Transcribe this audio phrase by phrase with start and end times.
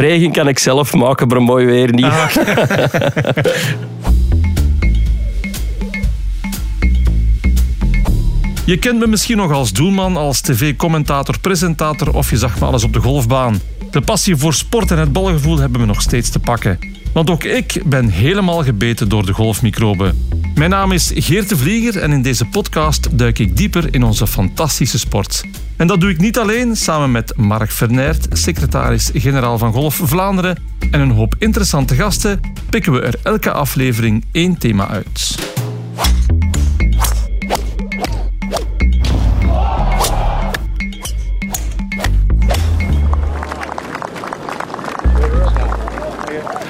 [0.00, 2.04] regen kan ik zelf maken, maar mooi weer niet.
[2.04, 2.30] Ah.
[8.66, 12.84] Je kent me misschien nog als doelman, als tv-commentator, presentator of je zag me alles
[12.84, 13.60] op de golfbaan.
[13.90, 16.78] De passie voor sport en het balgevoel hebben me nog steeds te pakken.
[17.12, 20.28] Want ook ik ben helemaal gebeten door de golfmicroben.
[20.54, 24.26] Mijn naam is Geert de Vlieger en in deze podcast duik ik dieper in onze
[24.26, 25.44] fantastische sport.
[25.76, 30.56] En dat doe ik niet alleen, samen met Mark Verneert, secretaris-generaal van Golf Vlaanderen
[30.90, 35.36] en een hoop interessante gasten pikken we er elke aflevering één thema uit.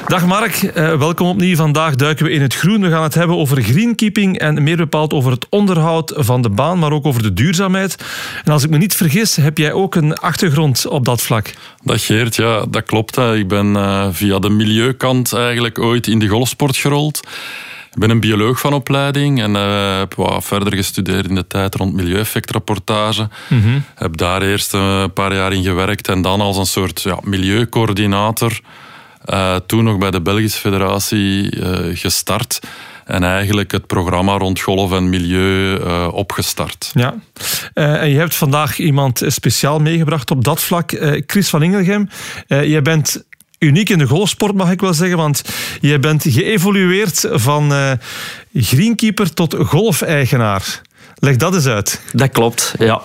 [0.06, 1.56] Dag Mark, uh, welkom opnieuw.
[1.56, 2.80] Vandaag duiken we in het groen.
[2.80, 6.78] We gaan het hebben over greenkeeping en meer bepaald over het onderhoud van de baan,
[6.78, 8.04] maar ook over de duurzaamheid.
[8.45, 11.54] En als ik me niet vergis, heb jij ook een achtergrond op dat vlak.
[11.82, 13.16] Dag Geert, ja, dat klopt.
[13.16, 13.36] Hè.
[13.36, 17.20] Ik ben uh, via de milieukant eigenlijk ooit in de golfsport gerold.
[17.92, 21.74] Ik ben een bioloog van opleiding en uh, heb wat verder gestudeerd in de tijd
[21.74, 23.29] rond milieueffectrapportage.
[23.48, 27.18] Mm Heb daar eerst een paar jaar in gewerkt en dan als een soort ja,
[27.23, 28.60] milieucoördinator
[29.32, 32.60] uh, toen nog bij de Belgische Federatie uh, gestart.
[33.04, 36.90] En eigenlijk het programma rond golf en milieu uh, opgestart.
[36.94, 37.14] Ja,
[37.74, 40.92] en je hebt vandaag iemand speciaal meegebracht op dat vlak.
[41.26, 42.08] Chris van Ingelgem,
[42.46, 43.24] jij bent
[43.58, 45.16] uniek in de golfsport, mag ik wel zeggen.
[45.16, 45.42] Want
[45.80, 47.72] jij bent geëvolueerd van
[48.54, 50.80] greenkeeper tot golfeigenaar.
[51.14, 52.00] Leg dat eens uit.
[52.12, 53.00] Dat klopt, ja.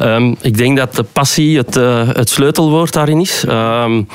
[0.00, 1.74] Um, ik denk dat de passie het,
[2.16, 3.44] het sleutelwoord daarin is.
[3.48, 4.08] Um,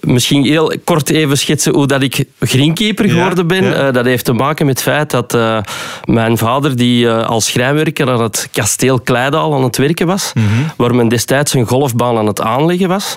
[0.00, 3.86] Misschien heel kort even schetsen hoe dat ik greenkeeper geworden ben.
[3.86, 5.58] Eh, dat heeft te maken met het feit dat uh,
[6.04, 10.46] mijn vader, die uh, als schrijnwerker aan het kasteel Kleidaal aan het werken was, mm
[10.46, 10.70] -hmm.
[10.76, 13.16] waar men destijds een golfbaan aan het aanleggen was.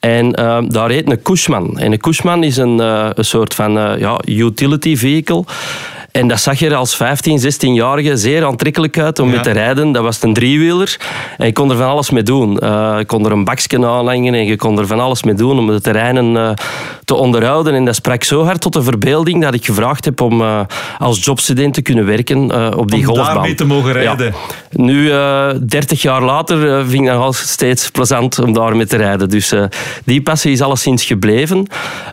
[0.00, 0.30] En
[0.68, 1.78] daar heet een Cushman.
[1.78, 5.44] En een Cushman is een, een soort van ja, utility vehicle.
[6.12, 9.92] En dat zag er als 15, 16-jarige zeer aantrekkelijk uit om mee te rijden.
[9.92, 10.96] Dat was een driewieler.
[11.38, 12.58] En je kon er van alles mee doen.
[12.62, 15.58] Uh, je kon er een bakje aanleggen en je kon er van alles mee doen
[15.58, 16.50] om de terreinen uh,
[17.04, 17.74] te onderhouden.
[17.74, 20.60] En dat sprak zo hard tot de verbeelding dat ik gevraagd heb om uh,
[20.98, 23.28] als jobstudent te kunnen werken op die om golfbaan.
[23.28, 24.26] Om daarmee te mogen rijden.
[24.26, 24.82] Ja.
[24.82, 25.08] Nu,
[25.66, 29.28] 30 jaar later, vind ik het nog steeds plezant om daarmee te rijden.
[29.28, 29.54] Dus
[30.04, 31.66] die passie is alleszins gebleven.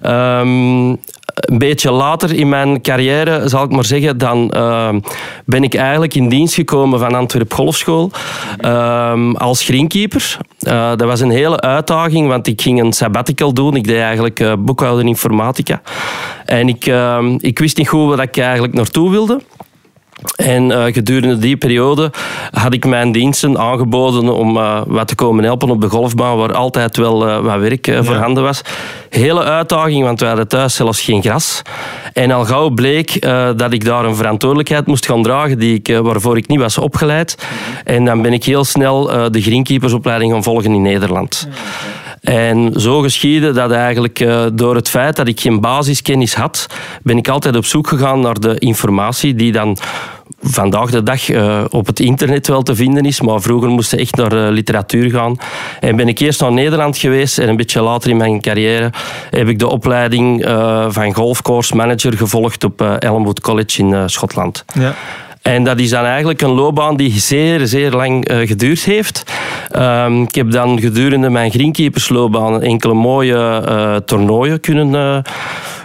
[0.06, 1.00] Um,
[1.34, 4.90] een beetje later in mijn carrière, zal ik maar zeggen, dan uh,
[5.46, 8.12] ben ik eigenlijk in dienst gekomen van Antwerp Golfschool
[8.62, 10.38] uh, als greenkeeper.
[10.60, 13.76] Uh, dat was een hele uitdaging, want ik ging een sabbatical doen.
[13.76, 15.82] Ik deed eigenlijk uh, boekhouden informatica.
[16.46, 16.92] En ik,
[17.38, 19.42] ik wist niet goed waar ik eigenlijk naartoe wilde.
[20.36, 22.12] En uh, gedurende die periode
[22.52, 26.54] had ik mijn diensten aangeboden om uh, wat te komen helpen op de golfbaan, waar
[26.54, 28.04] altijd wel uh, wat werk ja.
[28.04, 28.62] voorhanden was.
[29.10, 31.62] Hele uitdaging, want we hadden thuis zelfs geen gras.
[32.14, 33.22] En al gauw bleek
[33.56, 37.38] dat ik daar een verantwoordelijkheid moest gaan dragen die ik, waarvoor ik niet was opgeleid.
[37.84, 41.48] En dan ben ik heel snel de greenkeepersopleiding gaan volgen in Nederland.
[42.22, 46.68] En zo geschiedde dat eigenlijk uh, door het feit dat ik geen basiskennis had,
[47.04, 49.78] ben ik altijd op zoek gegaan naar de informatie die dan
[50.40, 53.98] vandaag de dag uh, op het internet wel te vinden is, maar vroeger moest je
[53.98, 55.38] echt naar uh, literatuur gaan.
[55.80, 58.92] En ben ik eerst naar Nederland geweest en een beetje later in mijn carrière
[59.30, 60.46] heb ik de opleiding
[60.88, 64.66] van golfcourse manager gevolgd op Elmwood College in Schotland.
[64.74, 64.96] Ja.
[65.48, 69.24] En dat is dan eigenlijk een loopbaan die zeer, zeer lang uh, geduurd heeft.
[69.76, 75.18] Um, ik heb dan gedurende mijn greenkeepersloopbaan enkele mooie uh, toernooien kunnen uh,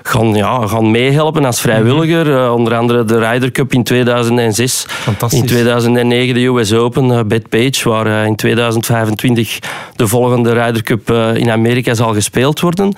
[0.02, 2.26] gaan, ja, gaan meehelpen als vrijwilliger.
[2.26, 2.52] -hmm.
[2.52, 4.86] onder andere de Ryder Cup in 2006.
[5.28, 9.58] In 2009 de US Open, uh, Page, waar in 2025
[9.96, 12.94] de volgende Ryder Cup in Amerika zal gespeeld worden.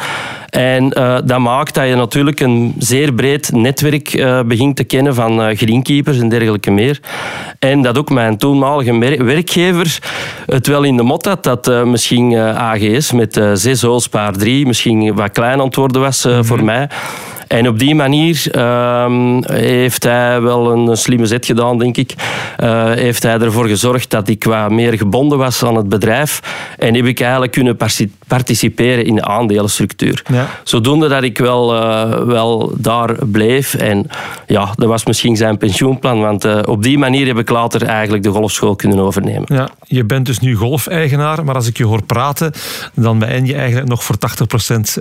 [0.54, 0.88] En
[1.24, 4.10] dat maakt dat je natuurlijk een zeer breed netwerk
[4.46, 7.00] begint te kennen van greenkeepers en dergelijke meer.
[7.58, 9.98] En dat ook mijn toenmalige werkgever
[10.46, 14.66] het wel in de mot had dat misschien eh, AGS met zes holes paar drie
[14.66, 16.44] misschien wat klein aan het worden was mm -hmm.
[16.44, 16.88] voor mij.
[17.48, 22.14] En op die manier uh, heeft hij wel een slimme zet gedaan, denk ik.
[22.62, 26.40] Uh, heeft hij ervoor gezorgd dat ik wat meer gebonden was aan het bedrijf.
[26.78, 27.76] En heb ik eigenlijk kunnen
[28.26, 30.22] participeren in de aandelenstructuur.
[30.32, 30.48] Ja.
[30.64, 33.74] Zodoende dat ik wel, uh, wel daar bleef.
[33.74, 34.06] En
[34.46, 36.20] ja, dat was misschien zijn pensioenplan.
[36.20, 39.44] Want uh, op die manier heb ik later eigenlijk de golfschool kunnen overnemen.
[39.46, 41.44] Ja, je bent dus nu golfeigenaar.
[41.44, 42.52] Maar als ik je hoor praten,
[42.94, 45.00] dan ben je eigenlijk nog voor 80%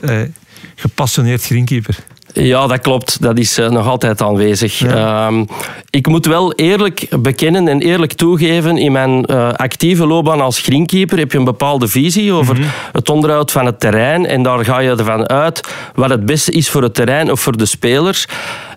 [0.76, 1.98] gepassioneerd greenkeeper.
[2.34, 3.22] Ja, dat klopt.
[3.22, 4.80] Dat is uh, nog altijd aanwezig.
[4.80, 5.28] Ja.
[5.28, 5.48] Um,
[5.90, 11.18] ik moet wel eerlijk bekennen en eerlijk toegeven, in mijn uh, actieve loopbaan als greenkeeper
[11.18, 12.72] heb je een bepaalde visie over mm -hmm.
[12.92, 16.70] het onderhoud van het terrein en daar ga je ervan uit wat het beste is
[16.70, 18.28] voor het terrein of voor de spelers.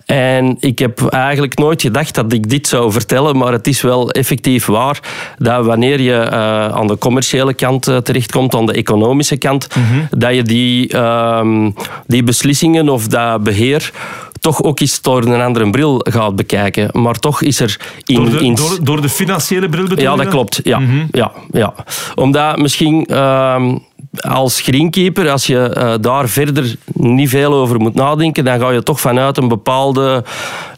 [0.06, 4.10] En ik heb eigenlijk nooit gedacht dat ik dit zou vertellen, maar het is wel
[4.10, 5.00] effectief waar
[5.38, 9.84] dat wanneer je uh, aan de commerciële kant uh, terechtkomt, aan de economische kant, mm
[9.84, 10.08] -hmm.
[10.18, 11.66] dat je die, uh,
[12.06, 13.92] die beslissingen of dat beheer
[14.40, 16.88] toch ook eens door een andere bril gaat bekijken.
[16.92, 17.80] Maar toch is er...
[18.04, 18.54] In, door, de, in...
[18.54, 20.60] door, door, de financiële bril bedoel Ja, dat klopt.
[20.62, 21.08] Ja, mm -hmm.
[21.10, 21.74] ja, ja.
[22.14, 23.76] Omdat misschien ehm,
[24.20, 28.82] als greenkeeper, als je uh, daar verder niet veel over moet nadenken, dan ga je
[28.82, 30.24] toch vanuit een bepaalde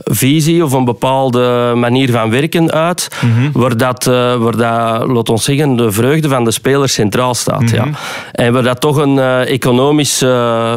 [0.05, 3.51] visie of een bepaalde manier van werken uit, mm -hmm.
[3.53, 7.61] waar, dat, uh, waar dat, laat ons zeggen, de vreugde van de speler centraal staat.
[7.61, 7.77] Mm -hmm.
[7.77, 7.99] ja.
[8.33, 10.19] En waar dat toch een uh, economisch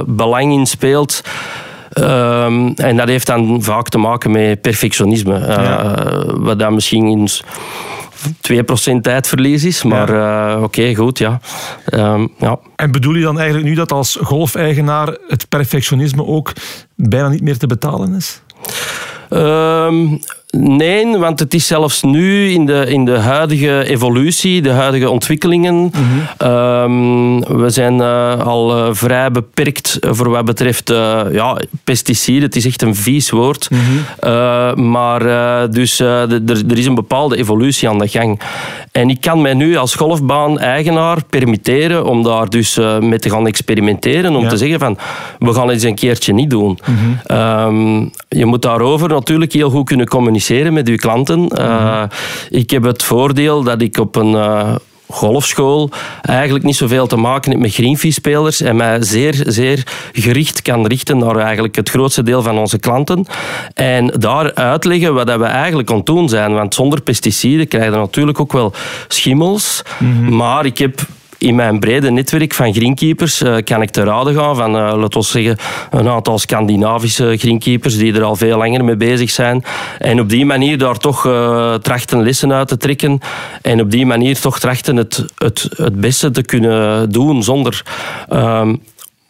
[0.05, 1.21] belang in speelt.
[1.99, 5.39] Um, en dat heeft dan vaak te maken met perfectionisme.
[5.39, 5.95] Ja.
[6.25, 7.27] wat dan misschien in
[8.97, 9.83] 2% tijdverlies is.
[9.83, 10.49] Maar ja.
[10.49, 11.39] uh, oké, okay, goed, ja.
[11.93, 12.59] Um, ja.
[12.75, 16.53] En bedoel je dan eigenlijk nu dat als golfeigenaar het perfectionisme ook
[16.95, 18.41] bijna niet meer te betalen is?
[19.91, 20.19] Um,
[20.57, 25.75] Nee, want het is zelfs nu in de, in de huidige evolutie, de huidige ontwikkelingen.
[25.75, 26.47] Mm -hmm.
[26.47, 32.41] um, we zijn uh, al uh, vrij beperkt voor wat betreft uh, ja, pesticiden.
[32.41, 33.69] Het is echt een vies woord.
[33.69, 34.89] Mm -hmm.
[34.91, 35.21] maar
[35.71, 38.41] dus er is een bepaalde evolutie aan de gang.
[38.91, 44.35] En ik kan mij nu als golfbaan-eigenaar permitteren om daar dus mee te gaan experimenteren.
[44.35, 44.49] Om ja.
[44.49, 44.97] te zeggen van,
[45.39, 46.79] we gaan het eens een keertje niet doen.
[46.85, 47.37] Mm -hmm.
[47.37, 51.39] um, je moet daarover natuurlijk heel goed kunnen communiceren met uw klanten.
[51.39, 51.67] Mm -hmm.
[51.67, 52.03] uh,
[52.49, 54.75] ik heb het voordeel dat ik op een uh,
[55.11, 55.89] golfschool
[56.21, 59.83] eigenlijk niet zoveel te maken heb met greenfee-spelers en mij zeer, zeer
[60.13, 63.25] gericht kan richten naar eigenlijk het grootste deel van onze klanten.
[63.73, 66.53] En daar uitleggen wat we eigenlijk aan het doen zijn.
[66.53, 68.73] Want zonder pesticiden krijg je natuurlijk ook wel
[69.07, 69.81] schimmels.
[69.99, 70.35] Mm -hmm.
[70.35, 70.99] Maar ik heb
[71.41, 75.19] in mijn brede netwerk van greenkeepers uh, kan ik te raden gaan van, uh, laten
[75.19, 75.57] we zeggen,
[75.89, 79.63] een aantal Scandinavische greenkeepers die er al veel langer mee bezig zijn.
[79.97, 83.19] En op die manier daar toch uh, trachten lessen uit te trekken.
[83.61, 87.83] En op die manier toch trachten het, het, het beste te kunnen doen zonder
[88.33, 88.81] um,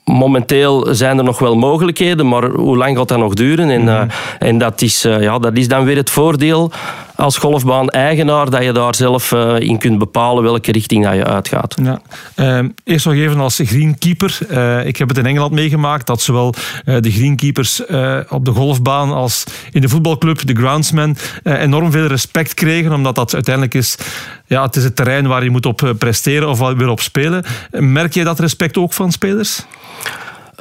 [0.03, 3.69] momenteel zijn er nog wel mogelijkheden, maar hoe lang gaat dat nog duren?
[3.69, 4.01] En, uh,
[4.39, 6.71] en dat, is, uh, ja, dat is dan weer het voordeel
[7.21, 11.75] als golfbaan-eigenaar dat je daar zelf uh, in kunt bepalen welke richting dat je uitgaat.
[11.83, 12.01] Ja.
[12.35, 14.39] Uh, eerst nog even als greenkeeper.
[14.49, 16.53] Uh, ik heb het in Engeland meegemaakt dat zowel
[16.85, 17.81] uh, de greenkeepers
[18.29, 23.33] op de golfbaan als in de voetbalclub, de groundsmen, enorm veel respect kregen, omdat dat
[23.33, 23.97] uiteindelijk is,
[24.45, 27.43] ja, het is het terrein waar je moet op presteren of weer op spelen.
[27.71, 29.65] Merk je dat respect ook van spelers?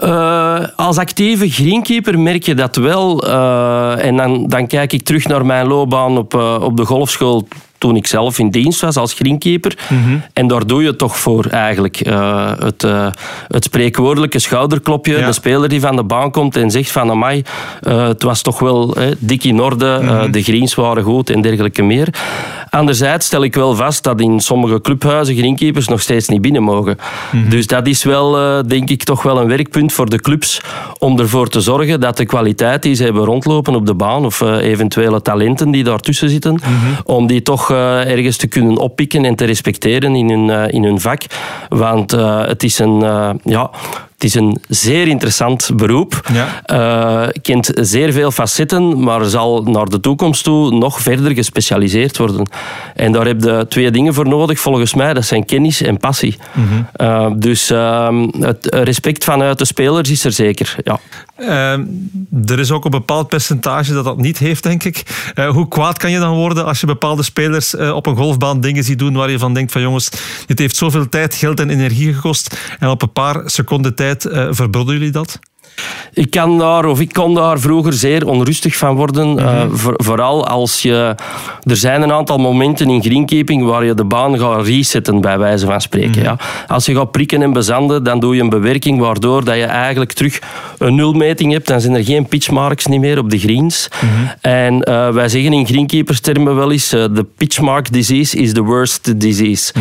[0.02, 3.26] Uh, als actieve greenkeeper merk je dat wel.
[3.26, 7.48] Uh, en dan, dan kijk ik terug naar mijn loopbaan op, uh, op de golfschool
[7.80, 9.78] toen ik zelf in dienst was als greenkeeper.
[9.88, 10.22] Mm -hmm.
[10.32, 12.06] En daar doe je het toch voor eigenlijk.
[12.06, 13.06] Uh, het, uh,
[13.48, 15.18] het spreekwoordelijke schouderklopje.
[15.18, 15.26] Ja.
[15.26, 17.42] De speler die van de baan komt en zegt van amai,
[17.82, 19.98] uh, het was toch wel dik in orde.
[20.02, 20.30] Mm -hmm.
[20.30, 22.08] de greens waren goed en dergelijke meer.
[22.70, 26.98] Anderzijds stel ik wel vast dat in sommige clubhuizen greenkeepers nog steeds niet binnen mogen.
[27.32, 27.50] Mm -hmm.
[27.50, 30.60] Dus dat is wel, denk ik, toch wel een werkpunt voor de clubs
[30.98, 34.40] om ervoor te zorgen dat de kwaliteit die ze hebben rondlopen op de baan of
[34.40, 36.60] eventuele talenten die daartussen zitten,
[37.04, 40.84] om die toch uh, ergens te kunnen oppikken en te respecteren in hun, uh, in
[40.84, 41.22] hun vak.
[41.68, 43.00] Want uh, het is een,
[43.44, 43.70] ja,
[44.20, 46.30] het is een zeer interessant beroep.
[46.32, 46.62] Ja.
[46.66, 52.48] Uh, kent zeer veel facetten, maar zal naar de toekomst toe nog verder gespecialiseerd worden.
[52.94, 55.14] En daar heb je twee dingen voor nodig, volgens mij.
[55.14, 56.36] Dat zijn kennis en passie.
[56.52, 57.06] Mm -hmm.
[57.06, 60.76] uh, dus uh, het respect vanuit de spelers is er zeker.
[60.82, 60.98] Ja.
[62.46, 65.02] Er is ook een bepaald percentage dat dat niet heeft, denk ik.
[65.48, 68.98] hoe kwaad kan je dan worden als je bepaalde spelers op een golfbaan dingen ziet
[68.98, 70.08] doen waar je van denkt van jongens,
[70.46, 74.48] dit heeft zoveel tijd, geld en energie gekost en op een paar seconden tijd uh,
[74.50, 75.38] verbroeden jullie dat?
[76.12, 79.28] Ik kan daar, of ik kon daar vroeger zeer onrustig van worden.
[79.28, 79.46] Mm -hmm.
[79.46, 81.14] uh, voor, vooral als je...
[81.62, 85.66] Er zijn een aantal momenten in greenkeeping waar je de baan gaat resetten, bij wijze
[85.66, 86.20] van spreken.
[86.20, 86.36] Mm -hmm.
[86.38, 86.38] ja.
[86.66, 90.12] Als je gaat prikken en bezanden, dan doe je een bewerking waardoor dat je eigenlijk
[90.12, 90.38] terug
[90.78, 91.66] een nulmeting hebt.
[91.66, 93.88] Dan zijn er geen pitchmarks niet meer op de greens.
[94.02, 94.30] Mm -hmm.
[94.40, 98.62] En uh, wij zeggen in greenkeepers termen wel eens de uh, pitchmark disease is the
[98.62, 99.72] worst disease.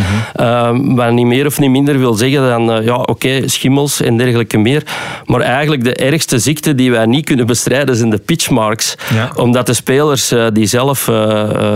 [0.96, 4.58] wat niet meer of niet minder wil zeggen dan, ja, oké, okay, schimmels en dergelijke
[4.58, 4.84] meer.
[5.26, 8.96] Maar eigenlijk de ergste ziekte die wij niet kunnen bestrijden zijn de pitchmarks.
[9.14, 9.32] Ja.
[9.36, 11.16] Omdat de spelers uh, die zelf uh,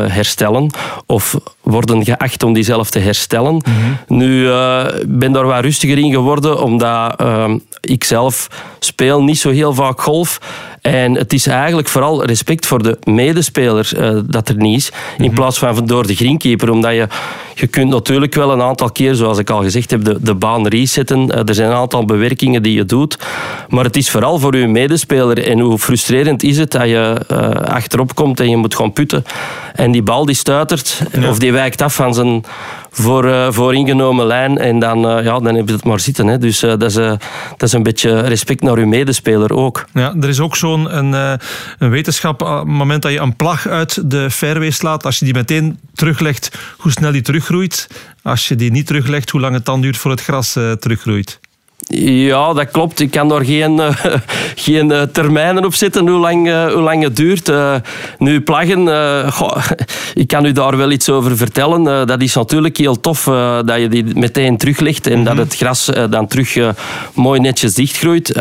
[0.08, 0.70] herstellen
[1.06, 3.56] of worden geacht om die zelf te herstellen.
[3.56, 4.18] Mhm.
[4.18, 4.48] Nu
[5.08, 8.48] ben daar wat rustiger in geworden, omdat uh, ik zelf
[8.80, 10.40] speel niet zo heel vaak golf.
[10.84, 15.26] En het is eigenlijk vooral respect voor de medespeler uh, dat er niet is, in
[15.26, 15.34] Mhm.
[15.34, 16.70] plaats van door de greenkeeper.
[16.70, 17.08] Omdat je,
[17.56, 20.68] je kunt natuurlijk wel een aantal keer, zoals ik al gezegd heb, de, de baan
[20.68, 21.20] resetten.
[21.20, 23.18] Uh, er zijn een aantal bewerkingen die je doet.
[23.70, 25.48] Maar het is vooral voor je medespeler.
[25.48, 29.24] En hoe frustrerend is het dat je uh, achterop komt en je moet gaan putten.
[29.76, 31.30] En die bal die stuitert, ja.
[31.30, 32.44] of die wijkt af van zijn
[32.94, 34.58] voor, uh, voor ingenomen lijn.
[34.58, 36.28] En dan, uh, ja, dan heb je het maar zitten.
[36.28, 36.38] Hè.
[36.38, 37.18] Dus uh, dat, is, dat
[37.58, 39.86] is een beetje respect naar je medespeler ook.
[39.94, 41.40] Ja, er is ook zo'n een,
[41.78, 45.26] een wetenschap, op het moment dat je een plag uit de fairway slaat, als je
[45.26, 47.88] die meteen teruglegt, hoe snel die teruggroeit.
[48.22, 51.40] Als je die niet teruglegt, hoe lang het dan duurt voor het gras teruggroeit.
[51.90, 53.00] Ja, dat klopt.
[53.00, 53.90] Ik kan daar geen, uh,
[54.56, 57.52] geen uh, termijnen op zetten hoe lang, uh, hoe lang het duurt.
[58.18, 58.88] nu, plaggen,
[59.34, 59.58] goh,
[60.14, 62.08] ik kan u daar wel iets over vertellen.
[62.08, 63.24] dat is natuurlijk heel tof
[63.66, 65.36] dat je die meteen teruglegt en mm -hmm.
[65.36, 66.58] dat het gras dan terug
[67.14, 68.34] mooi netjes dichtgroeit.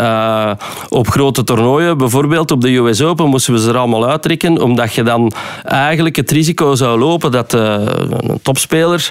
[0.88, 4.94] op grote toernooien, bijvoorbeeld op de US Open, moesten we ze er allemaal uittrekken, omdat
[4.94, 5.32] je dan
[5.62, 9.10] eigenlijk het risico zou lopen dat een topspeler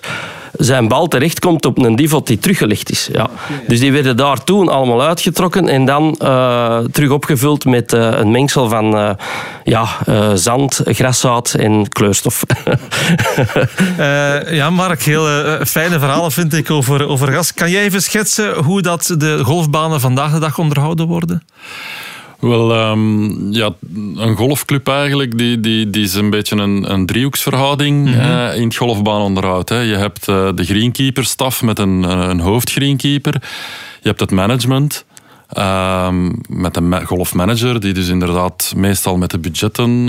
[0.58, 3.10] zijn bal terechtkomt op een divot die teruggelegd is.
[3.12, 3.29] Ja.
[3.67, 8.31] Dus die werden daar toen allemaal uitgetrokken en dan uh, terug opgevuld met uh, een
[8.31, 9.10] mengsel van uh,
[9.63, 9.88] ja,
[10.36, 12.43] zand, graszaad en kleurstof.
[14.60, 15.25] ja, Mark, heel
[15.65, 17.53] fijne verhalen vind ik over, over gas.
[17.53, 21.43] Kan jij even schetsen hoe dat de golfbanen vandaag de dag onderhouden worden?
[22.41, 23.69] Wel, um, ja,
[24.15, 28.31] een golfclub eigenlijk, die, die, die is een beetje een, een driehoeksverhouding mm -hmm.
[28.31, 29.69] uh, in het golfbaanonderhoud.
[29.69, 29.79] Hè.
[29.79, 33.33] Je hebt uh, de greenkeeper-staf met een, een hoofdgreenkeeper.
[34.01, 35.05] Je hebt het management.
[35.57, 40.07] Um, met een golfmanager, die dus inderdaad meestal met de budgetten, uh,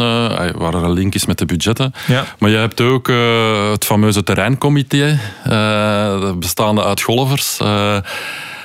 [0.55, 1.95] waar er een link is met de budgetten.
[2.07, 2.25] Ja.
[2.39, 5.19] Maar je hebt ook uh, het fameuze terreincomité,
[6.39, 7.59] bestaande uit golfers.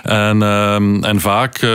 [0.04, 0.76] En, uh,
[1.06, 1.70] en vaak uh,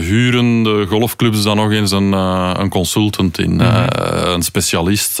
[0.00, 3.86] huren de golfclubs dan nog eens een, uh, een consultant in, mm -hmm.
[4.34, 5.16] een specialist.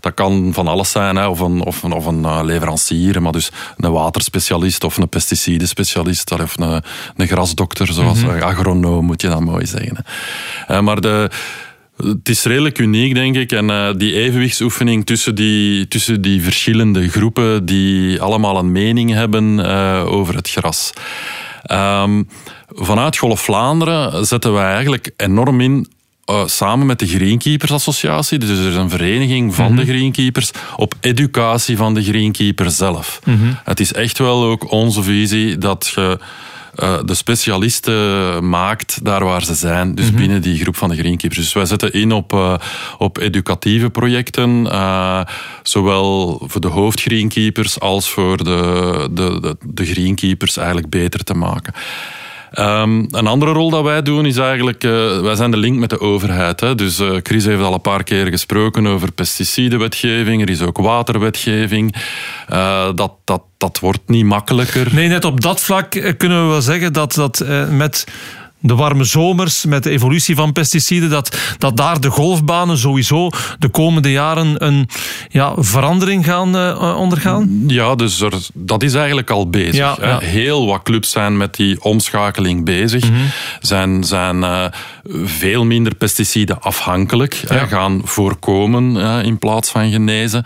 [0.00, 3.50] dat kan van alles zijn, hè, of een, of een, of een leverancier, maar dus
[3.76, 6.82] een waterspecialist of een pesticidenspecialist of een,
[7.16, 8.42] een grasdokter, zoals mm -hmm.
[8.42, 10.04] agronoom moet je dan mooi zeggen.
[10.84, 11.30] Maar de,
[12.04, 13.52] het is redelijk uniek, denk ik.
[13.52, 19.58] En uh, die evenwichtsoefening tussen die, tussen die verschillende groepen die allemaal een mening hebben
[19.58, 20.92] uh, over het gras.
[21.72, 22.28] Um,
[22.68, 25.86] vanuit Golf Vlaanderen zetten wij eigenlijk enorm in
[26.30, 29.86] uh, samen met de Greenkeepers Associatie, dus er is een vereniging van mm -hmm.
[29.86, 33.20] de greenkeepers, op educatie van de greenkeeper zelf.
[33.24, 33.58] Mm -hmm.
[33.64, 36.18] Het is echt wel ook onze visie dat je
[36.82, 40.20] uh, de specialisten maakt daar waar ze zijn, dus mm -hmm.
[40.20, 41.40] binnen die groep van de greenkeepers.
[41.40, 42.54] Dus wij zetten in op, uh,
[42.98, 45.20] op educatieve projecten, uh,
[45.62, 51.74] zowel voor de hoofdgreenkeepers als voor de, de, de, de greenkeepers eigenlijk beter te maken.
[52.54, 55.90] Um, een andere rol dat wij doen is eigenlijk, uh, wij zijn de link met
[55.90, 56.60] de overheid.
[56.60, 56.74] Hè.
[56.74, 61.94] Dus uh, Chris heeft al een paar keer gesproken over pesticidenwetgeving, er is ook waterwetgeving.
[62.52, 64.94] Uh, dat, dat, dat wordt niet makkelijker.
[64.94, 68.06] Nee, net op dat vlak kunnen we wel zeggen dat, dat met
[68.60, 73.68] de warme zomers, met de evolutie van pesticiden, dat, dat daar de golfbanen sowieso de
[73.68, 74.88] komende jaren een
[75.28, 77.64] ja, verandering gaan uh, ondergaan?
[77.66, 79.74] Ja, dus er, dat is eigenlijk al bezig.
[79.74, 80.18] Ja, ja.
[80.18, 83.04] Heel wat clubs zijn met die omschakeling bezig.
[83.04, 83.26] Mm -hmm.
[83.60, 84.64] Zijn, zijn uh,
[85.24, 87.42] veel minder pesticiden afhankelijk.
[87.48, 87.62] Ja.
[87.62, 90.44] Uh, gaan voorkomen in plaats van genezen.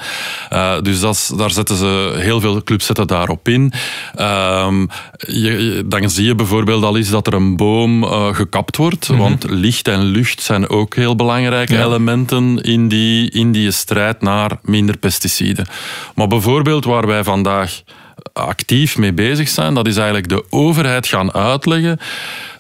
[0.83, 3.73] dus dat, daar zetten ze, heel veel clubs zetten daarop in.
[4.15, 9.09] Ehm, je, dan zie je bijvoorbeeld al eens dat er een boom uh, gekapt wordt.
[9.09, 9.25] Mm -hmm.
[9.25, 11.85] Want licht en lucht zijn ook heel belangrijke ja.
[11.85, 15.67] elementen in die, in die strijd naar minder pesticiden.
[16.15, 17.83] Maar bijvoorbeeld waar wij vandaag
[18.33, 21.99] actief mee bezig zijn, dat is eigenlijk de overheid gaan uitleggen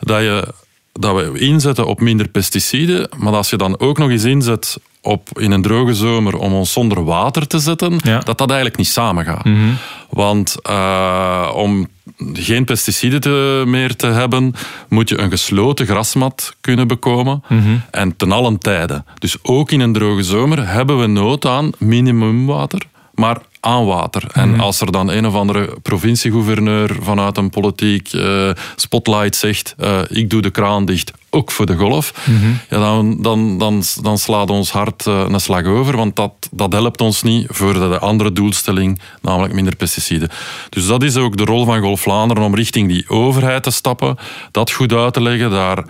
[0.00, 0.54] dat, je,
[0.92, 5.38] dat we inzetten op minder pesticiden, maar als je dan ook nog eens inzet op
[5.38, 8.18] in een droge zomer om ons zonder water te zetten, ja.
[8.18, 9.44] dat dat eigenlijk niet samengaat.
[9.44, 9.76] Mm -hmm.
[10.10, 11.88] Want uh, om
[12.32, 14.54] geen pesticiden te, meer te hebben,
[14.88, 17.42] moet je een gesloten grasmat kunnen bekomen.
[17.48, 17.82] Mm -hmm.
[17.90, 19.04] En ten allen tijde.
[19.18, 22.82] Dus ook in een droge zomer hebben we nood aan minimumwater,
[23.14, 24.24] maar aan water.
[24.32, 24.62] En mm -hmm.
[24.62, 30.30] als er dan een of andere provinciegouverneur vanuit een politiek uh, spotlight zegt, uh, ik
[30.30, 32.58] doe de kraan dicht, ook voor de golf, mm -hmm.
[32.70, 36.72] ja, dan, dan, dan, dan slaat ons hart uh, een slag over, want dat, dat
[36.72, 40.28] helpt ons niet voor de andere doelstelling, namelijk minder pesticiden.
[40.68, 44.16] Dus dat is ook de rol van Golf Vlaanderen om richting die overheid te stappen,
[44.50, 45.84] dat goed uit te leggen, daar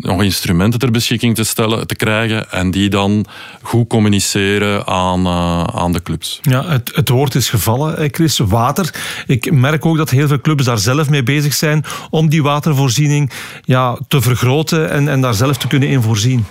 [0.00, 3.26] nog instrumenten ter beschikking te stellen, te krijgen en die dan
[3.62, 6.38] goed communiceren aan, uh, aan de clubs.
[6.42, 8.38] Ja, het, het woord is gevallen, Chris.
[8.38, 8.94] Water.
[9.26, 13.30] Ik merk ook dat heel veel clubs daar zelf mee bezig zijn om die watervoorziening
[13.64, 16.44] ja, te vergroten en, en daar zelf te kunnen in voorzien.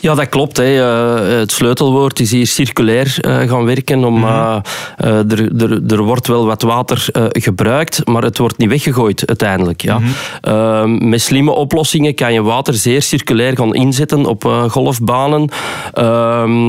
[0.00, 0.56] Ja, dat klopt.
[0.56, 0.74] Hè.
[0.74, 4.04] Uh, het sleutelwoord is hier circulair uh, gaan werken.
[4.04, 4.62] Om, mm
[4.96, 9.82] er, er, er wordt wel wat water gebruikt, maar het wordt niet weggegooid uiteindelijk.
[9.82, 9.98] Ja.
[9.98, 10.04] Mm
[10.42, 11.08] -hmm.
[11.08, 15.40] met slimme oplossingen kan je water zeer circulair gaan inzetten op uh, golfbanen.
[15.40, 15.44] Uh,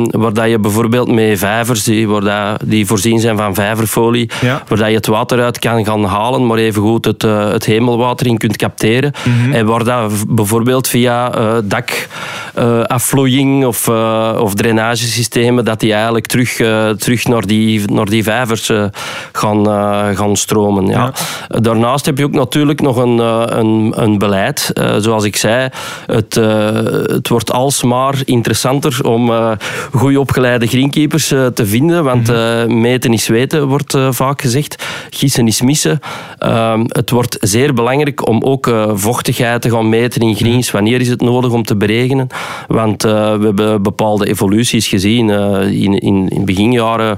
[0.10, 4.63] waar dat je bijvoorbeeld met vijvers, die, waar dat, die voorzien zijn van vijverfolie, ja.
[4.67, 7.65] waar dat je het water uit kan gaan halen, maar even goed het, uh, het
[7.65, 9.13] hemelwater in kunt capteren.
[9.24, 9.53] Mm -hmm.
[9.53, 13.88] En waar dat bijvoorbeeld via uh, dakafvloeiing of,
[14.39, 16.55] of drainagesystemen, dat die eigenlijk terug,
[16.98, 18.72] terug naar, die, naar die vijvers
[19.31, 19.65] gaan,
[20.15, 20.86] gaan stromen.
[20.86, 21.13] Ja.
[21.48, 21.60] ja.
[21.60, 23.17] Daarnaast heb je ook natuurlijk nog een,
[23.60, 24.72] een, een beleid.
[24.98, 25.69] zoals ik zei,
[26.05, 26.69] het, uh,
[27.05, 29.51] het wordt alsmaar interessanter om uh,
[29.91, 32.81] goed opgeleide greenkeepers uh, te vinden, want mhm.
[32.81, 34.85] meten is weten, wordt vaak gezegd.
[35.09, 36.00] Gissen is missen.
[36.39, 40.67] Ehm, het wordt zeer belangrijk om ook vochtigheid te gaan meten in greens.
[40.67, 40.75] Mhm.
[40.75, 42.27] Wanneer is het nodig om te beregenen?
[42.67, 43.09] Want we
[43.41, 47.17] hebben bepaalde evoluties gezien in, in, in beginjaren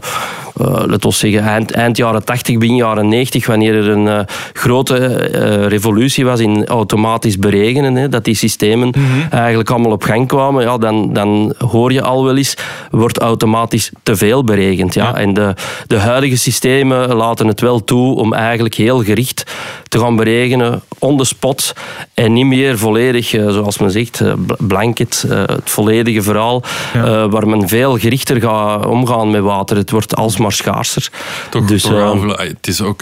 [0.62, 4.20] uh, laten we zeggen, eind, eind, jaren 80, begin jaren 90, wanneer er een uh,
[4.54, 9.28] grote uh, revolutie was in automatisch beregenen, hè, dat die systemen mm -hmm.
[9.30, 12.58] eigenlijk allemaal op gang kwamen, ja, dan, dan hoor je al wel eens,
[12.92, 14.94] wordt automatisch te veel beregend.
[14.94, 15.04] Ja.
[15.04, 15.16] ja.
[15.16, 15.54] En de,
[15.88, 19.44] de huidige systemen laten het wel toe om eigenlijk heel gericht
[19.88, 21.74] te gaan beregenen, on the spot,
[22.14, 24.22] en niet meer volledig, zoals men zegt,
[24.58, 27.30] blanket, het volledige verhaal, ja.
[27.30, 29.78] waar men veel gerichter gaat omgaan met water.
[29.78, 31.10] Het wordt alsmaar maar schaarser.
[31.50, 33.02] Toch, dus, toch uh, het is ook,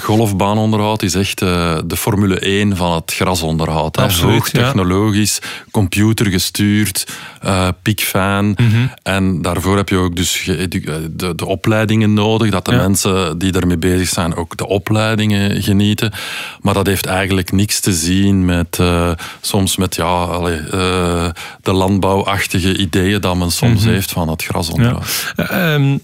[0.00, 3.96] golfbaanonderhoud is echt de Formule 1 van het grasonderhoud.
[3.96, 5.38] Absoluut, technologisch,
[5.70, 7.06] computergestuurd,
[7.44, 8.44] uh, piekfijn.
[8.44, 8.90] Mm -hmm.
[9.02, 12.76] En daarvoor heb je ook dus de, de opleidingen nodig, dat de ja.
[12.76, 16.12] mensen die daarmee bezig zijn ook de opleidingen genieten.
[16.60, 20.60] Maar dat heeft eigenlijk niks te zien met uh, soms met ja, allee,
[21.62, 23.94] de landbouwachtige ideeën dat men soms mm -hmm.
[23.94, 25.32] heeft van het grasonderhoud.
[25.36, 25.74] Ja.
[25.74, 26.00] Um,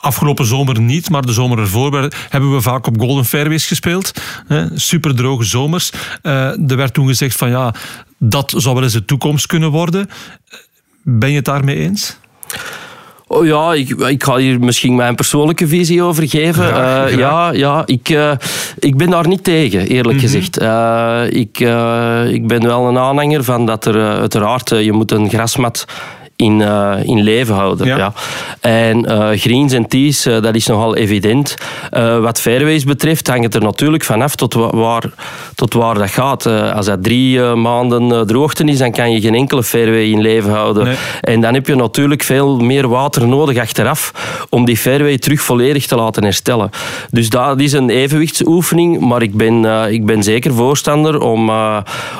[0.00, 4.12] Afgelopen zomer niet, maar de zomer ervoor hebben we vaak op Golden Fairways gespeeld.
[4.74, 5.92] Super droge zomers.
[6.22, 7.74] Uh, er werd toen gezegd van ja,
[8.18, 10.10] dat zou wel eens de toekomst kunnen worden.
[11.02, 12.18] Ben je het daarmee eens?
[13.30, 16.64] Oh ja, ik, ik ga hier misschien mijn persoonlijke visie over geven.
[16.64, 18.32] Graag, uh, ja, ja ik, uh,
[18.78, 20.20] ik ben daar niet tegen, eerlijk mm -hmm.
[20.20, 20.62] gezegd.
[20.62, 21.58] Uh, ik,
[22.34, 25.84] ik ben wel een aanhanger van dat er uiteraard, je moet een grasmat
[26.38, 27.86] in, uh, in leven houden.
[27.86, 27.96] Ja.
[27.96, 28.12] ja.
[28.60, 31.54] En uh, greens en tees, uh, dat is nogal evident.
[32.20, 35.04] wat fairways betreft hangt het er natuurlijk vanaf tot waar,
[35.54, 36.46] tot waar dat gaat.
[36.46, 40.84] als dat drie maanden droogte is, dan kan je geen enkele fairway in leven houden.
[40.84, 40.96] Nee.
[41.20, 44.12] En dan heb je natuurlijk veel meer water nodig achteraf
[44.48, 46.70] om die fairway terug volledig te laten herstellen.
[47.10, 51.50] Dus dat is een evenwichtsoefening, maar ik ben, ik ben zeker voorstander om,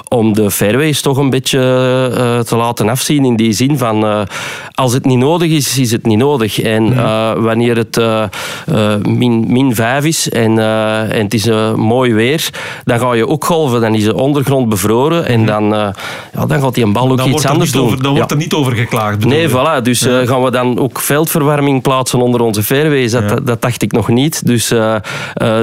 [0.08, 1.58] om de fairways toch een beetje
[2.46, 4.20] te laten afzien in die zin van uh,
[4.74, 6.60] als het niet nodig is, is het niet nodig.
[6.60, 8.24] En uh, wanneer het uh,
[9.02, 12.48] min, min 5 is en, en het is mooi weer,
[12.84, 13.80] dan ga je ook golven.
[13.80, 15.64] Dan is de ondergrond bevroren en dan,
[16.32, 17.84] ja, dan gaat die een bal ook dan iets anders doen.
[17.84, 19.24] Over, dan wordt er niet over geklaagd.
[19.24, 19.82] Nee, voilà.
[19.82, 20.26] Dus ja.
[20.26, 23.12] gaan we dan ook veldverwarming plaatsen onder onze fairways?
[23.12, 24.46] Dat, dat, dat, dacht ik nog niet.
[24.46, 24.68] Dus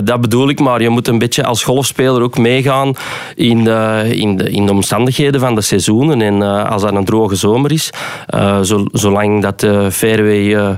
[0.04, 0.60] dat bedoel ik.
[0.60, 2.94] Maar je moet een beetje als golfspeler ook meegaan
[3.36, 6.22] in de, in de, in de omstandigheden van de seizoenen.
[6.22, 7.90] En als dat een droge zomer is,
[8.36, 8.58] uh,
[8.92, 10.70] zolang dat de fairway uh,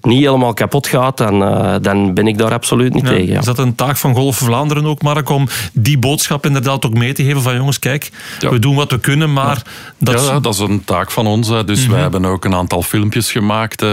[0.00, 3.32] niet helemaal kapot gaat, dan, uh, dan ben ik daar absoluut niet ja, tegen.
[3.32, 3.38] Ja.
[3.38, 7.12] Is dat een taak van Golf Vlaanderen ook, Mark, om die boodschap inderdaad ook mee
[7.12, 8.50] te geven van jongens, kijk, ja.
[8.50, 9.62] we doen wat we kunnen, maar...
[9.98, 11.48] Dat, ja, dat is een taak van ons.
[11.48, 11.64] Hè.
[11.64, 11.92] Dus mm -hmm.
[11.92, 13.84] wij hebben ook een aantal filmpjes gemaakt.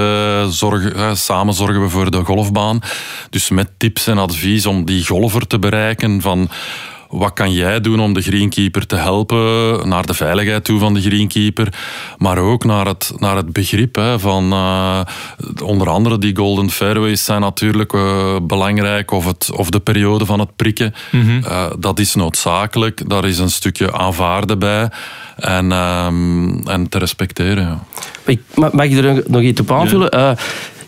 [0.49, 2.79] Zorgen, samen zorgen we voor de golfbaan.
[3.29, 6.49] Dus met tips en advies om die golfer te bereiken van
[7.13, 11.01] wat kan jij doen om de greenkeeper te helpen naar de veiligheid toe van de
[11.01, 11.73] greenkeeper,
[12.17, 14.99] maar ook naar het, naar het begrip hè, van uh,
[15.63, 20.39] onder andere die golden fairways zijn natuurlijk uh, belangrijk of, het, of de periode van
[20.39, 20.93] het prikken.
[21.11, 21.41] Mm -hmm.
[21.45, 23.09] uh, dat is noodzakelijk.
[23.09, 24.89] Daar is een stukje aanvaarden bij
[25.35, 27.63] en, um, en te respecteren.
[27.63, 27.83] Ja.
[28.25, 30.07] Ik, mag ik er nog iets op aanvullen?
[30.11, 30.35] Ja.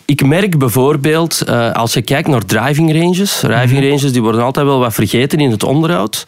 [0.05, 3.87] Ik merk bijvoorbeeld, uh, als je kijkt naar driving ranges, driving mhm.
[3.87, 6.23] ranges die worden altijd wel wat vergeten in het onderhoud.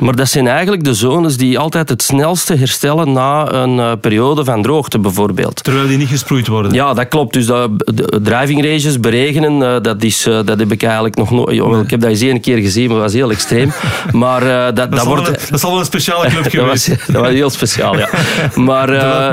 [0.00, 4.44] Maar dat zijn eigenlijk de zones die altijd het snelste herstellen na een uh, periode
[4.44, 5.64] van droogte bijvoorbeeld.
[5.64, 6.72] Terwijl die niet gesproeid worden.
[6.72, 7.32] Ja, dat klopt.
[7.32, 11.30] Dus dat, de driving ranges beregenen, uh, dat, is, uh, dat heb ik eigenlijk nog
[11.30, 11.64] nooit...
[11.66, 11.82] Nee.
[11.82, 13.72] Ik heb dat eens één keer gezien, maar dat was heel extreem.
[14.12, 15.50] Maar dat, dat, dat, wordt...
[15.50, 16.88] Dat zal wel een speciale club dat geweest.
[16.88, 18.08] Was, dat was heel speciaal, ja.
[18.54, 18.86] Maar,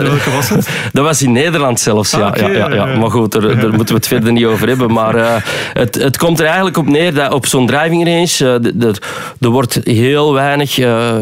[0.03, 0.69] welke was het?
[0.93, 2.19] Dat was in Nederland zelfs, ja.
[2.19, 4.67] Ah, okay, ja, ja, ja, Maar goed, daar, daar moeten we het verder niet over
[4.67, 4.91] hebben.
[4.91, 8.59] Maar het, het komt er eigenlijk op neer dat op zo'n driving range
[9.39, 11.21] er wordt heel weinig, uh, uh,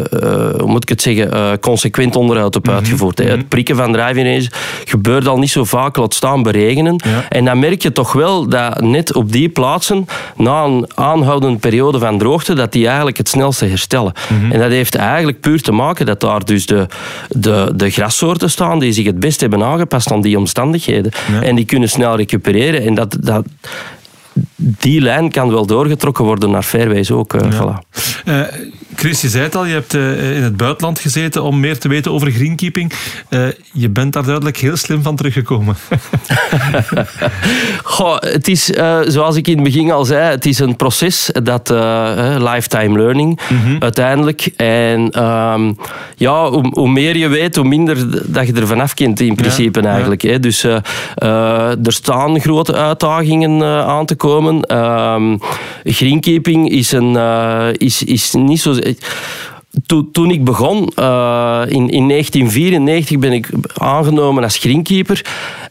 [0.57, 3.19] hoe moet ik het zeggen, uh, consequent onderhoud op uitgevoerd.
[3.19, 3.37] Mm -hmm.
[3.37, 4.49] Het prikken van range
[4.85, 7.01] gebeurt al niet zo vaak, laat staan beregenen.
[7.05, 7.25] Ja.
[7.29, 10.05] En dan merk je toch wel dat net op die plaatsen,
[10.37, 14.13] na een aanhoudende periode van droogte, dat die eigenlijk het snelste herstellen.
[14.29, 14.51] Mm -hmm.
[14.51, 16.87] En dat heeft eigenlijk puur te maken dat daar dus de,
[17.29, 21.11] de, de grassoorten staan die zich het best hebben aangepast aan die omstandigheden.
[21.31, 21.41] Ja.
[21.41, 22.81] En die kunnen snel recupereren.
[22.81, 23.45] En dat, dat,
[24.55, 27.33] die lijn kan wel doorgetrokken worden naar Fairways ook.
[27.33, 27.61] Uh, ja.
[27.61, 27.99] voilà.
[28.25, 28.41] uh,
[28.95, 31.87] Chris, je zei het al, je hebt uh, in het buitenland gezeten om meer te
[31.87, 32.91] weten over greenkeeping.
[33.71, 35.75] je bent daar duidelijk heel slim van teruggekomen.
[37.83, 38.65] Goh, het is,
[39.07, 41.69] zoals ik in het begin al zei, het is een proces dat
[42.37, 43.81] lifetime learning mm -hmm.
[43.81, 44.45] uiteindelijk.
[44.55, 45.77] En um,
[46.15, 49.81] ja, hoe, hoe, meer je weet, hoe minder dat je er vanaf kent in principe
[49.81, 50.21] ja, eigenlijk.
[50.21, 50.31] Ja.
[50.31, 50.39] Hè.
[50.39, 54.24] Dus er staan grote uitdagingen aan te komen.
[54.25, 55.39] Um,
[55.83, 58.75] greenkeeping is, een, uh, is, is niet zo...
[59.85, 65.25] Toen, toen ik begon, uh, in, in 1994 ben ik aangenomen als greenkeeper.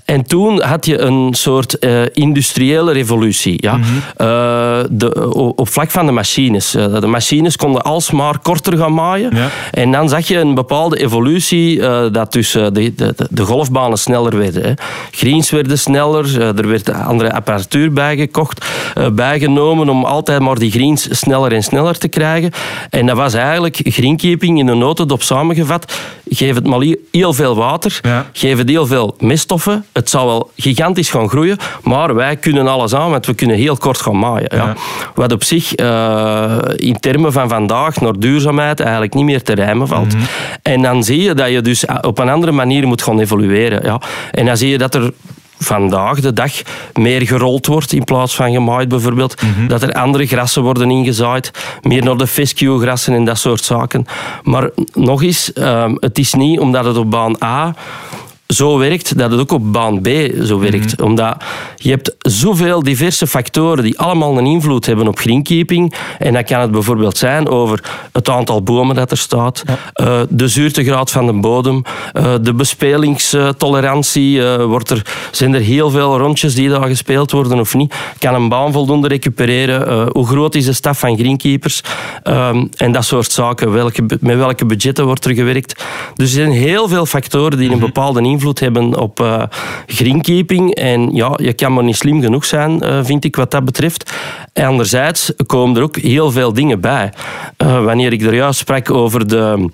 [0.05, 3.55] En toen had je een soort uh, industriële revolutie.
[3.57, 3.77] Ja?
[3.77, 4.27] Mm -hmm.
[4.27, 6.71] uh, de, op vlak van de machines.
[6.71, 9.37] De machines konden alsmaar korter gaan maaien.
[9.37, 9.49] Ja.
[9.71, 11.79] En dan zag je een bepaalde evolutie
[12.11, 14.63] dat dus de, de, de, golfbanen sneller werden.
[14.63, 14.73] Hè.
[15.11, 18.67] Greens werden sneller, er werd andere apparatuur bijgekocht,
[19.13, 22.51] bijgenomen om altijd maar die greens sneller en sneller te krijgen.
[22.91, 25.99] En dat was eigenlijk greenkeeping in een notendop samengevat.
[26.29, 28.27] Geef het maar heel veel water, ja.
[28.33, 29.85] geef het heel veel meststoffen.
[29.93, 33.77] Het zal wel gigantisch gaan groeien, maar wij kunnen alles aan, want we kunnen heel
[33.77, 34.49] kort gaan maaien.
[34.51, 34.65] Ja.
[34.65, 34.75] Ja.
[35.15, 39.89] Wat op zich uh, in termen van vandaag naar duurzaamheid eigenlijk niet meer te rijmen
[39.89, 40.13] valt.
[40.13, 40.29] Mm -hmm.
[40.63, 43.85] En dan zie je dat je dus op een andere manier moet gaan evolueren.
[43.85, 44.01] Ja.
[44.31, 45.13] En dan zie je dat er
[45.59, 46.53] vandaag de dag
[46.93, 49.43] meer gerold wordt in plaats van gemaaid bijvoorbeeld.
[49.43, 49.69] Mm -hmm.
[49.69, 51.51] Dat er andere grassen worden ingezaaid.
[51.83, 54.05] Meer naar de fescue-grassen en dat soort zaken.
[54.43, 57.75] Maar nog eens, uh, het is niet omdat het op baan A
[58.47, 60.09] zo werkt, dat het ook op baan B
[60.43, 60.85] zo werkt.
[60.85, 61.05] Mm -hmm.
[61.05, 61.45] Omdat
[61.77, 65.95] je hebt zoveel diverse factoren die allemaal een invloed hebben op greenkeeping.
[66.19, 70.07] En dat kan het bijvoorbeeld zijn over het aantal bomen dat er staat, ja.
[70.07, 71.83] uh, de zuurtegraad van de bodem,
[72.15, 74.37] uh, de bespelingstolerantie.
[74.37, 77.95] Uh, wordt er, zijn er heel veel rondjes die daar gespeeld worden of niet?
[78.19, 80.09] Kan een baan voldoende recupereren?
[80.13, 81.81] hoe groot is de staf van greenkeepers?
[82.25, 83.73] Um, en dat soort zaken.
[83.73, 85.85] Welke, met welke budgetten wordt er gewerkt?
[86.15, 89.43] Dus er zijn heel veel factoren die een bepaalde invloed invloed hebben op uh,
[89.87, 90.75] greenkeeping.
[90.75, 94.13] En ja, je kan maar niet slim genoeg zijn, uh, vind ik, wat dat betreft.
[94.53, 97.13] En anderzijds komen er ook heel veel dingen bij.
[97.59, 99.71] Uh, wanneer ik er juist sprak over de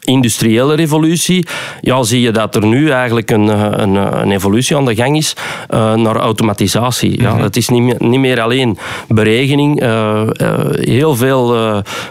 [0.00, 1.46] industriële revolutie,
[1.80, 3.48] ja, zie je dat er nu eigenlijk een,
[3.82, 5.34] een, een evolutie aan de gang is
[5.74, 7.20] uh, naar automatisatie.
[7.20, 7.28] Ja.
[7.28, 7.44] Mm -hmm.
[7.44, 9.82] Het is niet meer, niet meer alleen berekening.
[9.82, 11.56] Uh, uh, heel veel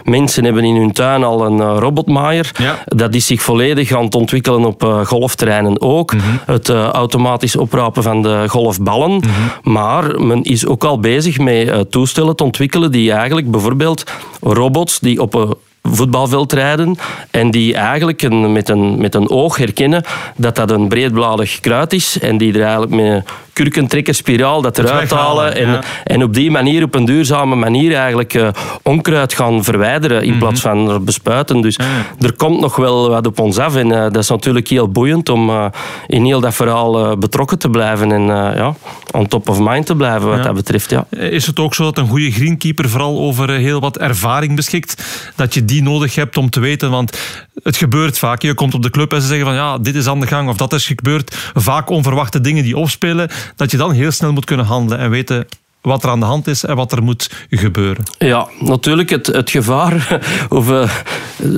[0.04, 2.50] mensen hebben in hun tuin al een robotmaaier.
[2.58, 2.78] Ja.
[2.84, 6.12] Dat is zich volledig aan het ontwikkelen op golfterreinen ook.
[6.12, 6.40] Mm -hmm.
[6.46, 9.10] Het automatisch oprapen van de golfballen.
[9.10, 9.72] Mm -hmm.
[9.72, 14.04] Maar men is ook al bezig met toestellen te ontwikkelen die eigenlijk bijvoorbeeld
[14.40, 15.54] robots die op een
[15.90, 16.96] voetbalveld rijden
[17.30, 20.04] en die eigenlijk een, met, een, met een oog herkennen
[20.36, 25.54] dat dat een breedbladig kruid is en die er eigenlijk met kurkentrekkerspiraal dat eruit halen
[25.54, 25.82] en, ja.
[26.04, 28.48] en op die manier, op een duurzame manier eigenlijk uh,
[28.82, 30.38] onkruid gaan verwijderen in mm -hmm.
[30.38, 31.60] plaats van bespuiten.
[31.60, 32.26] Dus ja.
[32.26, 35.28] er komt nog wel wat op ons af en uh, dat is natuurlijk heel boeiend
[35.28, 35.66] om uh,
[36.06, 38.74] in heel dat verhaal betrokken te blijven en ja,
[39.14, 40.44] on top of mind te blijven wat ja.
[40.44, 40.90] dat betreft.
[40.90, 41.06] Ja.
[41.10, 45.04] Is het ook zo dat een goede greenkeeper vooral over heel wat ervaring beschikt,
[45.36, 47.18] dat je die nodig hebt om te weten, want
[47.62, 48.42] het gebeurt vaak.
[48.42, 50.48] Je komt op de club en ze zeggen van ja, dit is aan de gang
[50.48, 51.50] of dat is gebeurd.
[51.54, 55.46] Vaak onverwachte dingen die opspelen dat je dan heel snel moet kunnen handelen en weten
[55.88, 58.04] wat er aan de hand is en wat er moet gebeuren.
[58.18, 60.90] Ja, natuurlijk het, het gevaar, of uh,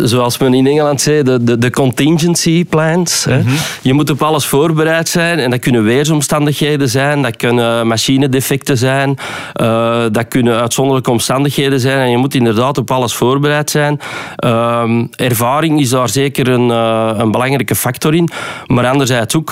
[0.02, 3.26] zoals men in Engeland zei, de, de, de contingency plans.
[3.26, 3.46] Mm -hmm.
[3.46, 3.54] hè.
[3.82, 9.18] Je moet op alles voorbereid zijn en dat kunnen weersomstandigheden zijn, dat kunnen machinedefecten zijn,
[9.60, 14.00] uh, dat kunnen uitzonderlijke omstandigheden zijn en je moet inderdaad op alles voorbereid zijn.
[14.44, 18.28] Uh, ervaring is daar zeker een, uh, een belangrijke factor in,
[18.66, 19.50] maar anderzijds ook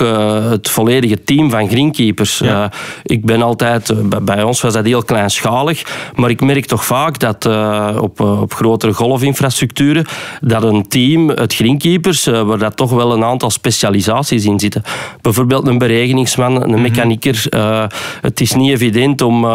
[0.49, 2.37] het volledige team van greenkeepers.
[2.39, 2.71] Ja.
[3.03, 5.83] ik ben altijd bij ons was dat heel kleinschalig.
[6.15, 7.45] Maar ik merk toch vaak dat
[8.01, 10.05] op, op grotere golfinfrastructuren
[10.41, 14.81] dat een team, het greenkeepers, waar dat toch wel een aantal specialisaties in zitten.
[15.21, 16.81] Bijvoorbeeld een beregeningsman, een mhm.
[16.81, 17.45] mechanieker.
[18.21, 19.45] het is niet evident om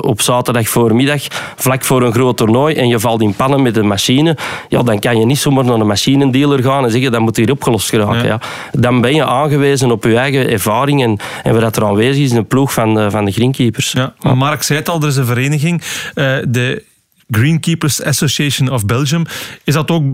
[0.00, 1.22] op zaterdag voormiddag,
[1.56, 4.36] vlak voor een groot toernooi, en je valt in pannen met een machine,
[4.68, 7.50] ja, dan kan je niet zomaar naar een machinendealer gaan en zeggen dat moet hier
[7.50, 8.26] opgelost geraken.
[8.26, 8.40] Ja.
[8.72, 12.46] Dan ben je aangewezen op je eigen ervaring en, en wat er aanwezig is, een
[12.46, 13.92] ploeg van de, van de greenkeepers.
[13.92, 15.82] Ja, Mark zei het al, er is een vereniging,
[16.14, 16.84] uh, de
[17.30, 19.24] Greenkeepers Association of Belgium.
[19.64, 20.04] Is dat ook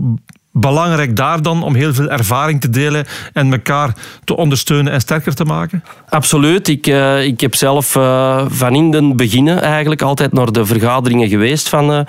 [0.59, 3.93] belangrijk daar dan om heel veel ervaring te delen en elkaar
[4.23, 5.83] te ondersteunen en sterker te maken?
[6.09, 6.67] Absoluut.
[6.67, 11.29] Ik, uh, ik heb zelf uh, van in den beginnen eigenlijk altijd naar de vergaderingen
[11.29, 11.99] geweest van uh,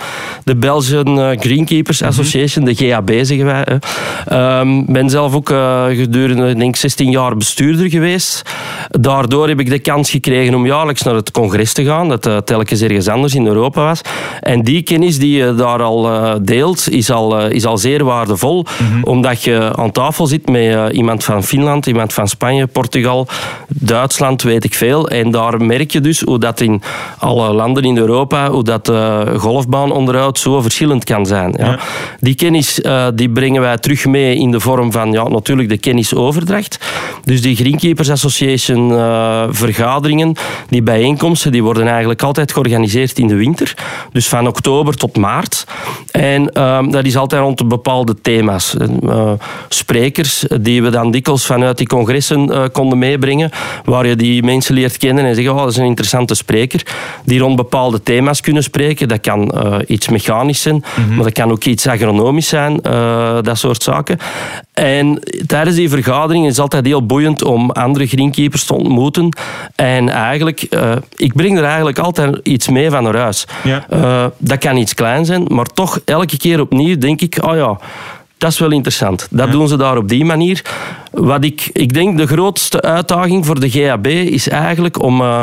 [0.44, 2.08] de Belgian Greenkeepers mhm.
[2.08, 3.60] Association, de GAB zeggen wij.
[3.60, 3.84] Ik
[4.26, 5.48] ehm, ben zelf ook
[5.88, 8.42] gedurende denk 16 jaar bestuurder geweest.
[8.88, 12.80] Daardoor heb ik de kans gekregen om jaarlijks naar het congres te gaan, dat telkens
[12.80, 14.00] ergens anders in Europa was.
[14.40, 18.64] En die kennis die je daar al deelt, is al, is al zeer waardevol vol,
[18.64, 19.02] mhm.
[19.02, 23.26] omdat je aan tafel zit met uh, iemand van Finland, iemand van Spanje, Portugal,
[23.68, 25.08] Duitsland, weet ik veel.
[25.08, 26.82] En daar merk je dus hoe dat in
[27.18, 31.54] alle landen in Europa, hoe dat uh, golfbaanonderhoud zo verschillend kan zijn.
[31.56, 31.78] Ja.
[32.20, 35.78] Die kennis uh, die brengen wij terug mee in de vorm van ja, natuurlijk de
[35.78, 36.78] kennisoverdracht.
[37.24, 38.88] Dus die Greenkeepers Association
[39.50, 40.36] vergaderingen,
[40.68, 43.74] die bijeenkomsten, die worden eigenlijk altijd georganiseerd in de winter.
[44.12, 45.66] Dus van oktober tot maart.
[46.10, 46.44] En
[46.90, 48.74] dat is altijd rond een bepaalde thema's.
[49.02, 49.32] Uh,
[49.68, 53.50] sprekers die we dan dikwijls vanuit die congressen uh, konden meebrengen,
[53.84, 56.86] waar je die mensen leert kennen en zeggen, oh, dat is een interessante spreker,
[57.24, 59.08] die rond bepaalde thema's kunnen spreken.
[59.08, 61.14] Dat kan uh, iets mechanisch zijn, mhm.
[61.14, 62.76] maar dat kan ook iets agronomisch zijn,
[63.42, 64.18] dat soort zaken.
[64.72, 69.28] En tijdens die vergadering is het altijd heel boeiend om andere greenkeepers te ontmoeten.
[69.74, 70.66] En eigenlijk,
[71.16, 73.46] ik breng er eigenlijk altijd iets mee van naar huis.
[73.64, 74.30] Ja.
[74.38, 77.78] dat kan iets klein zijn, maar toch elke keer opnieuw denk ik, oh ja,
[78.40, 79.28] dat is wel interessant.
[79.30, 80.62] Dat doen ze daar op die manier.
[81.10, 85.42] Wat ik, ik denk de grootste uitdaging voor de GHB is eigenlijk om uh,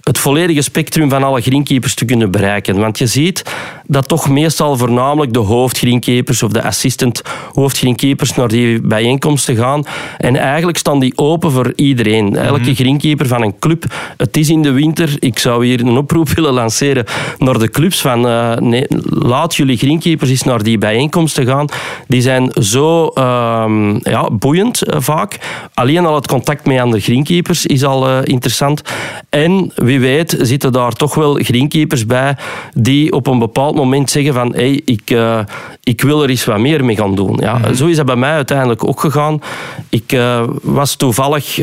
[0.00, 2.78] het volledige spectrum van alle greenkeepers te kunnen bereiken.
[2.78, 3.42] Want je ziet
[3.86, 9.84] dat toch meestal voornamelijk de hoofdgreenkeepers of de assistent hoofdgreenkeepers naar die bijeenkomsten gaan.
[10.18, 12.36] En eigenlijk staan die open voor iedereen.
[12.36, 12.74] Elke mhm.
[12.74, 13.84] greenkeeper van een club.
[14.16, 15.16] Het is in de winter.
[15.18, 17.04] Ik zou hier een oproep willen lanceren
[17.38, 21.66] naar de clubs van uh, nee, laat jullie greenkeepers eens naar die bijeenkomsten gaan.
[22.08, 25.38] Die zijn zo uh, ja, boeiend eh, vaak.
[25.74, 28.82] Alleen al het contact met andere greenkeepers is al uh, interessant.
[29.28, 32.36] En wie weet zitten daar toch wel greenkeepers bij
[32.74, 35.38] die op een bepaald moment zeggen van hey, ik, uh,
[35.82, 37.36] ik wil er eens wat meer mee gaan doen.
[37.40, 39.42] Ja, mm Zo is dat bij mij uiteindelijk ook gegaan.
[39.88, 41.58] Ik uh, was toevallig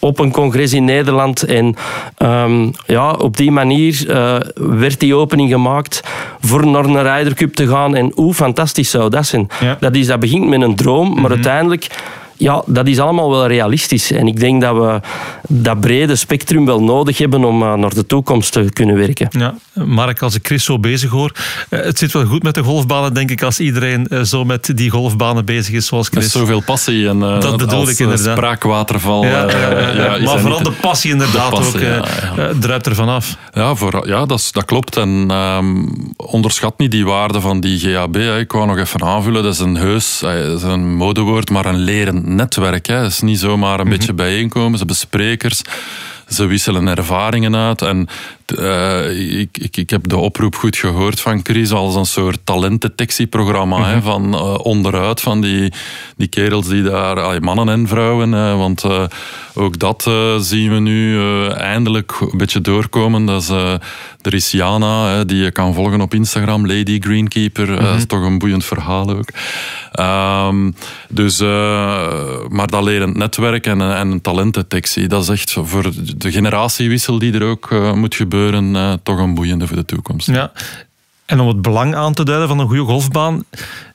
[0.00, 1.42] op een congres in Nederland.
[1.42, 1.74] En
[2.18, 6.00] um, ja, op die manier uh, werd die opening gemaakt
[6.40, 7.96] voor naar een Ryder Cup te gaan.
[7.96, 9.48] En hoe fantastisch zou dat zijn?
[9.60, 9.76] Ja.
[9.80, 11.86] Dat, is, dat begint met een droom, maar mm uiteindelijk
[12.40, 14.10] ja, dat is allemaal wel realistisch.
[14.10, 15.00] En ik denk dat we
[15.48, 19.28] dat brede spectrum wel nodig hebben om uh, naar de toekomst te kunnen werken.
[19.30, 21.32] Ja, Mark, als ik Chris zo bezig hoor,
[21.70, 24.72] uh, het zit wel goed met de golfbanen, denk ik, als iedereen uh, zo met
[24.74, 26.22] die golfbanen bezig is zoals Chris.
[26.22, 28.36] Met zoveel passie en dat bedoel ik inderdaad.
[28.36, 29.24] spraakwaterval.
[29.24, 29.46] Ja,
[30.24, 33.36] maar vooral de passie inderdaad de passie, ook druipt er vanaf.
[33.52, 34.96] Ja, voor, ja dat, dat klopt.
[34.96, 38.16] En um, onderschat niet die waarde van die GHB.
[38.16, 41.78] Ik wou nog even aanvullen, dat is een heus, dat is een modewoord, maar een
[41.78, 42.86] leren netwerk.
[42.86, 42.94] Hè.
[42.94, 43.96] Het is niet zomaar een mhm.
[43.96, 44.72] beetje bijeenkomen.
[44.72, 45.62] Ze hebben sprekers,
[46.30, 47.82] ze wisselen ervaringen uit.
[47.82, 48.08] En
[48.58, 53.78] uh, ik, ik, ik heb de oproep goed gehoord van Chris als een soort talentdetectieprogramma.
[53.78, 55.72] Mm hè, van uh, onderuit van die,
[56.16, 58.30] die kerels die daar, uh, mannen en vrouwen.
[58.58, 59.04] want eh,
[59.54, 63.24] ook dat eh, zien we nu eindelijk een beetje doorkomen.
[63.24, 63.48] Dat is,
[64.22, 67.68] er is Jana, die je kan volgen op Instagram, Lady Greenkeeper.
[67.68, 69.28] Mm dat is toch een boeiend verhaal ook.
[70.00, 70.74] Um,
[71.08, 71.38] dus,
[72.48, 75.90] maar dat lerend netwerk en, en talentdetectie, dat is echt voor
[76.22, 80.26] de generatiewissel die er ook moet gebeuren uh, toch een boeiende voor de toekomst.
[80.26, 80.52] Ja.
[81.26, 83.44] En om het belang aan te duiden van een goede golfbaan.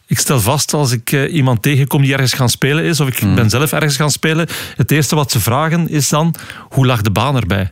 [0.08, 3.18] Ik stel vast, als ik uh, iemand tegenkom die ergens gaan spelen is, of ik
[3.18, 3.36] hmm.
[3.36, 6.36] ben zelf ergens gaan spelen, het eerste wat ze vragen is dan,
[6.70, 7.70] hoe lag de baan erbij?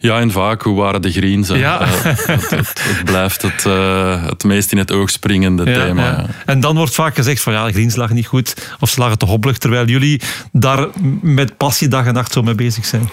[0.00, 1.48] Ja, en vaak, hoe waren de greens?
[1.48, 1.80] Ja.
[1.80, 6.02] Uh, het, het, het, blijft het, uh, het meest in het oog springende thema.
[6.02, 6.26] Ja.
[6.46, 9.18] En dan wordt vaak gezegd van ja, de greens lagen niet goed of ze lagen
[9.18, 10.20] te hobbelig, terwijl jullie
[10.52, 10.88] daar
[11.20, 13.08] met passie dag en nacht zo mee bezig zijn.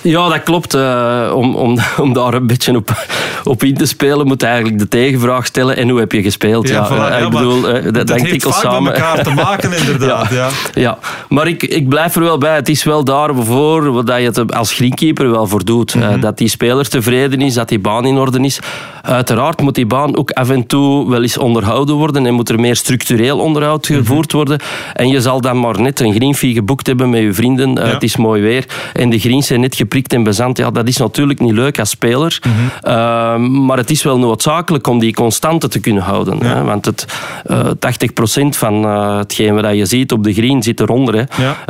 [0.00, 0.74] Ja, dat klopt.
[0.74, 3.06] Uh, om, om, om daar een beetje op,
[3.44, 5.76] op in te spelen, moet eigenlijk de tegenvraag stellen.
[5.76, 6.68] En hoe heb je gespeeld?
[6.68, 8.82] Ja, ja, ik bedoel, dat, dat denk ik al samen.
[8.82, 10.30] met elkaar te maken, inderdaad.
[10.30, 10.98] ja, ja.
[11.28, 12.54] maar ik, ik blijf er wel bij.
[12.54, 15.94] Het is wel daarvoor wat je het als greenkeeper wel voor doet.
[15.94, 18.58] Mm dat die speler tevreden is, dat die baan in orde is.
[19.02, 22.60] Uiteraard moet die baan ook af en toe wel eens onderhouden worden en moet er
[22.60, 23.98] meer structureel onderhoud mhm.
[23.98, 24.60] gevoerd worden.
[24.94, 27.78] En je zal dan maar net een greenfee geboekt hebben met je vrienden.
[27.78, 28.64] Het is mooi weer.
[28.92, 30.58] En de greens zijn net geprikt en bezand.
[30.58, 32.38] Ja, dat is natuurlijk niet leuk als speler.
[32.42, 32.92] Mhm.
[32.92, 36.46] Ehm, maar het is wel noodzakelijk om die constante te kunnen houden.
[36.46, 36.64] Hè?
[36.64, 37.06] Want het,
[37.46, 41.14] uh, eh, 80% van uh, hetgeen wat je ziet op de green zit eronder.
[41.14, 41.22] Hè?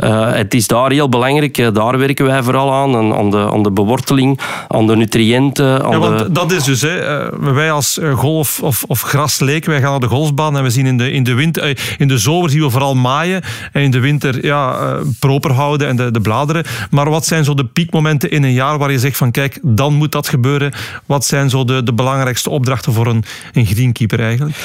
[0.09, 1.73] Uh, het is daar heel belangrijk.
[1.73, 3.13] daar werken wij vooral aan.
[3.13, 5.83] Aan de, aan de beworteling, aan de nutriënten.
[5.83, 6.81] Aan ja, want dat is dus...
[6.81, 10.85] Hè, wij als golf- of, of grasleek, wij gaan naar de golfbaan en we zien
[10.85, 11.77] in de, in de winter...
[11.97, 13.41] in de zomer zien we vooral maaien.
[13.71, 14.77] En in de winter ja,
[15.19, 16.63] proper houden en de, de bladeren.
[16.89, 19.93] Maar wat zijn zo de piekmomenten in een jaar waar je zegt van kijk, dan
[19.93, 20.73] moet dat gebeuren?
[21.05, 24.57] Wat zijn zo de, de belangrijkste opdrachten voor een, een greenkeeper eigenlijk?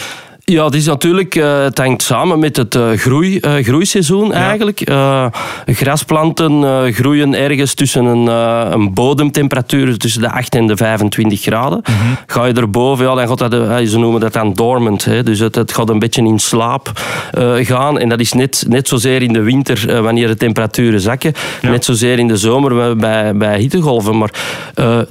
[0.47, 4.91] Ja, het is natuurlijk, uh, het hangt samen met het uh, groei, uh, groeiseizoen eigenlijk.
[5.67, 8.27] grasplanten groeien ergens tussen een,
[8.73, 11.81] een, bodemtemperatuur tussen de 8 en de 25 graden.
[11.83, 11.95] Mhm.
[12.27, 15.05] Ga je erboven, ja, dan gaat dat, ze noemen dat dan dormant.
[15.05, 16.91] Hè, dus het, het, gaat een beetje in slaap
[17.63, 17.99] gaan.
[17.99, 21.33] En dat is net, net zozeer in de winter, wanneer de temperaturen zakken.
[21.63, 24.19] Net zozeer in de zomer bij, bij hittegolven.
[24.19, 24.31] Maar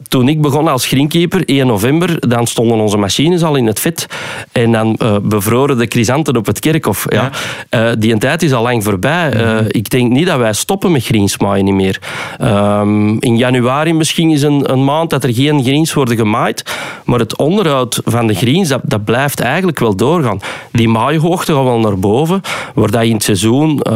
[0.07, 4.07] toen ik begon als greenkeeper, 1 november, dan stonden onze machines al in het vet.
[4.51, 7.05] En dan bevroren de chrysanten op het kerkhof.
[7.09, 7.31] Ja.
[7.69, 7.89] ja.
[7.89, 9.33] Uh, die tijd is al lang voorbij.
[9.35, 11.99] Uh, ik denk niet dat wij stoppen met greensmaaien niet meer.
[12.41, 17.19] Um, in januari misschien is een, een, maand dat er geen greens worden gemaaid, maar
[17.19, 20.39] het onderhoud van de greens, dat, dat blijft eigenlijk wel doorgaan.
[20.71, 22.41] Die maaihoogte gaat wel naar boven,
[22.73, 23.93] waar dat in het seizoen, uh,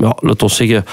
[0.00, 0.84] ja, laten we zeggen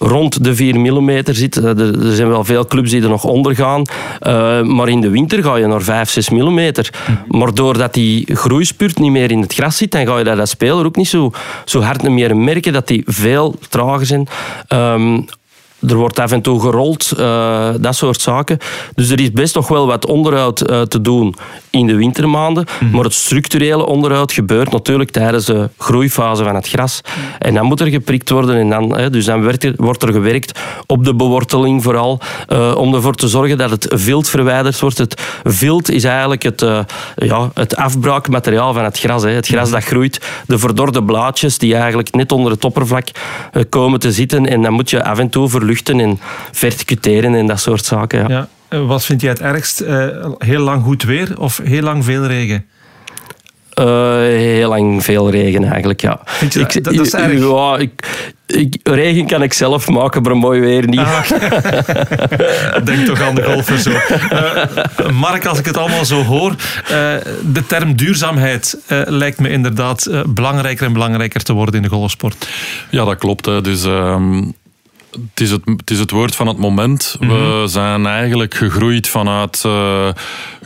[0.00, 1.56] rond de 4 mm zit.
[1.56, 3.80] Eh, er zijn wel veel clubs die er nog onder gaan.
[3.80, 6.72] Uh, maar in de winter ga je naar 5, 6 mm.
[7.28, 10.50] Maar doordat die groeispurt niet meer in het gras zit, dan ga je dat als
[10.50, 11.32] speler ook niet zo,
[11.64, 14.28] zo hard meer merken dat die veel trager zijn.
[14.68, 15.26] Um,
[15.88, 18.58] er wordt af en toe gerold, uh, dat soort zaken.
[18.94, 21.34] Dus er is best nog wel wat onderhoud uh, te doen
[21.70, 22.66] in de wintermaanden.
[22.80, 22.90] Mm.
[22.90, 27.00] Maar het structurele onderhoud gebeurt natuurlijk tijdens de groeifase van het gras.
[27.04, 27.22] Mm.
[27.38, 28.56] En dan moet er geprikt worden.
[28.56, 32.20] En dan, hè, dus dan er, wordt er gewerkt op de beworteling vooral.
[32.48, 34.98] Uh, om ervoor te zorgen dat het vilt verwijderd wordt.
[34.98, 36.64] Het vilt is eigenlijk het,
[37.16, 39.22] ja, het afbraakmateriaal van het gras.
[39.22, 39.30] Hè.
[39.30, 39.74] Het gras mm.
[39.74, 40.20] dat groeit.
[40.46, 43.08] De verdorde blaadjes die eigenlijk net onder het oppervlak
[43.68, 44.46] komen te zitten.
[44.46, 46.20] En dan moet je af en toe verluchten luchten en
[46.52, 48.18] verticuteren en dat soort zaken.
[48.18, 48.28] Ja.
[48.28, 48.48] ja.
[48.70, 49.80] Eh, wat vind jij het ergst?
[49.80, 50.06] Uh,
[50.38, 52.66] heel lang goed weer of heel lang veel regen?
[53.74, 56.20] Uh, heel lang veel regen eigenlijk, ja.
[56.24, 57.38] Vind je dat, dat, is erg?
[57.38, 58.06] Ja, ik,
[58.46, 60.98] ik, regen kan ik zelf maken, maar mooi weer niet.
[60.98, 61.30] Ah,
[62.84, 63.90] Denk toch aan de golfer zo.
[63.90, 66.88] Uh, Mark, als ik het allemaal zo hoor, uh,
[67.52, 72.48] de term duurzaamheid uh, lijkt me inderdaad belangrijker en belangrijker te worden in de golfsport.
[72.90, 73.46] Ja, dat klopt.
[73.46, 73.60] Hè.
[73.60, 74.42] Dus ehm,
[75.10, 77.16] het is het, het is het woord van het moment.
[77.20, 77.66] We mhm.
[77.66, 80.08] zijn eigenlijk gegroeid vanuit uh,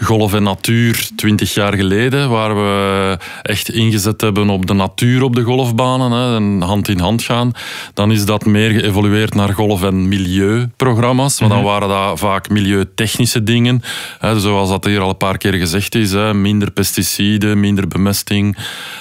[0.02, 5.34] golf en natuur twintig jaar geleden, waar we echt ingezet hebben op de natuur op
[5.34, 7.52] de golfbanen hè, en hand in hand gaan.
[7.94, 11.66] Dan is dat meer geëvolueerd naar golf- en milieuprogramma's, maar dan mhm.
[11.66, 13.82] waren dat vaak milieutechnische dingen,
[14.18, 16.12] hè, zoals dat hier al een paar keer gezegd is.
[16.12, 18.56] Hè, minder pesticiden, minder bemesting,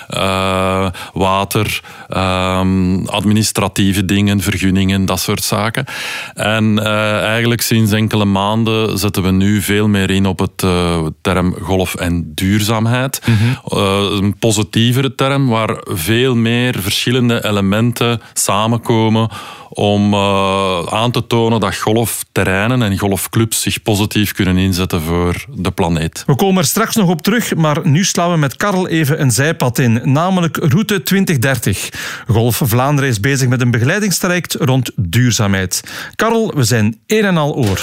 [0.10, 5.86] uh, water, um, administratieve dingen, vergunningen, dat soort zaken.
[6.34, 11.06] En uh, eigenlijk sinds enkele maanden zetten we nu veel meer in op het uh,
[11.22, 13.22] term golf en duurzaamheid.
[13.26, 13.80] Mhm.
[13.80, 19.30] uh, een positievere term waar veel meer verschillende elementen samenkomen
[19.74, 25.72] om uh, aan te tonen dat golfterreinen en golfclubs zich positief kunnen inzetten voor de
[25.72, 26.24] planeet.
[26.26, 29.32] We komen er straks nog op terug, maar nu slaan we met Karel even een
[29.32, 31.90] zijpad in, namelijk Route 2030.
[32.28, 35.84] Golf Vlaanderen is bezig met een begeleidingstraject rond duurzaamheid.
[36.16, 37.80] Karel, we zijn een en al oor.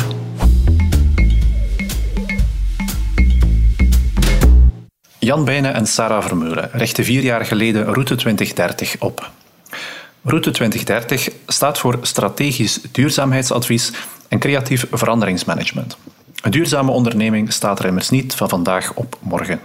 [5.18, 9.31] Jan Bijnen en Sarah Vermeulen richten vier jaar geleden Route 2030 op.
[10.22, 13.92] Route 2030 staat voor strategisch duurzaamheidsadvies
[14.28, 15.96] en creatief veranderingsmanagement.
[16.42, 19.61] Een duurzame onderneming staat er immers niet van vandaag op morgen.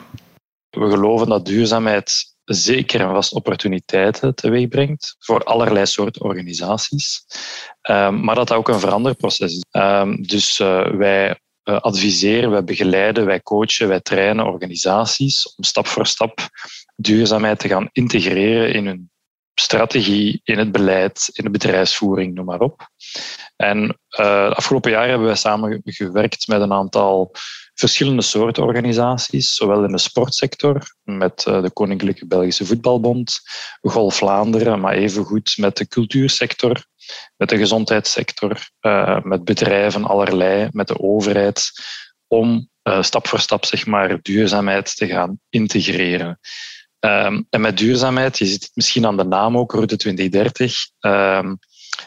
[0.70, 7.26] We geloven dat duurzaamheid zeker en vast opportuniteiten teweeg brengt voor allerlei soorten organisaties,
[7.82, 9.64] ehm, maar dat dat ook een veranderproces is.
[9.72, 15.88] Ehm, dus eh, wij eh, adviseren, wij begeleiden, wij coachen, wij trainen organisaties om stap
[15.88, 16.40] voor stap
[16.96, 19.10] duurzaamheid te gaan integreren in hun
[19.56, 22.90] strategie, in het beleid, in de bedrijfsvoering, noem maar op.
[23.56, 27.32] En uh, afgelopen jaren hebben wij samen gewerkt met een aantal
[27.74, 33.40] verschillende soorten organisaties, zowel in de sportsector, met uh, de Koninklijke Belgische Voetbalbond,
[33.82, 36.86] Golf Vlaanderen, maar evengoed met de cultuursector,
[37.38, 41.72] met de gezondheidssector, uh, met bedrijven allerlei, met de overheid,
[42.28, 46.40] om stap voor stap zeg maar, duurzaamheid te gaan integreren.
[47.06, 51.58] Um, en met duurzaamheid, je ziet het misschien aan de naam ook, Route 2030, um,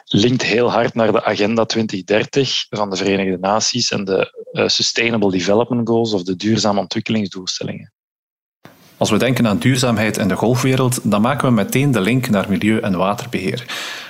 [0.04, 5.30] linkt heel hard naar de Agenda 2030 van de Verenigde Naties en de uh, Sustainable
[5.30, 7.92] Development Goals of de duurzame ontwikkelingsdoelstellingen.
[8.96, 12.48] Als we denken aan duurzaamheid en de golfwereld, dan maken we meteen de link naar
[12.48, 13.64] milieu- en waterbeheer.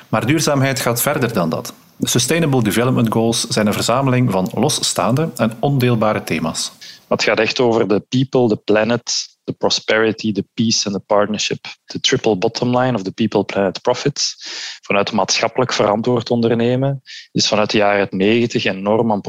[0.09, 1.75] Maar duurzaamheid gaat verder dan dat.
[1.97, 6.73] De Sustainable Development Goals zijn een verzameling van losstaande en ondeelbare thema's.
[7.09, 11.67] Het gaat echt over de people, de planet, de prosperity, de peace en de partnership.
[11.85, 14.35] De triple bottom line of de people, planet, profits.
[14.83, 19.21] Vanuit maatschappelijk verantwoord ondernemen is vanuit de jaren 90 enorm aan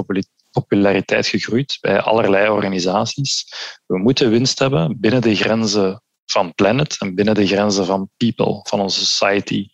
[0.51, 3.45] populariteit gegroeid bij allerlei organisaties.
[3.85, 8.59] We moeten winst hebben binnen de grenzen van planet en binnen de grenzen van people,
[8.63, 9.67] van onze society.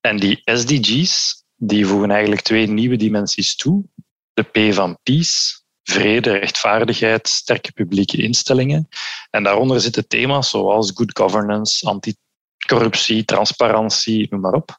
[0.00, 3.84] En die SDG's die voegen eigenlijk twee nieuwe dimensies toe.
[4.32, 8.88] De P van peace, vrede, rechtvaardigheid, sterke publieke instellingen.
[9.30, 14.78] En daaronder zitten thema's zoals good governance, anticorruptie, transparantie, noem maar op.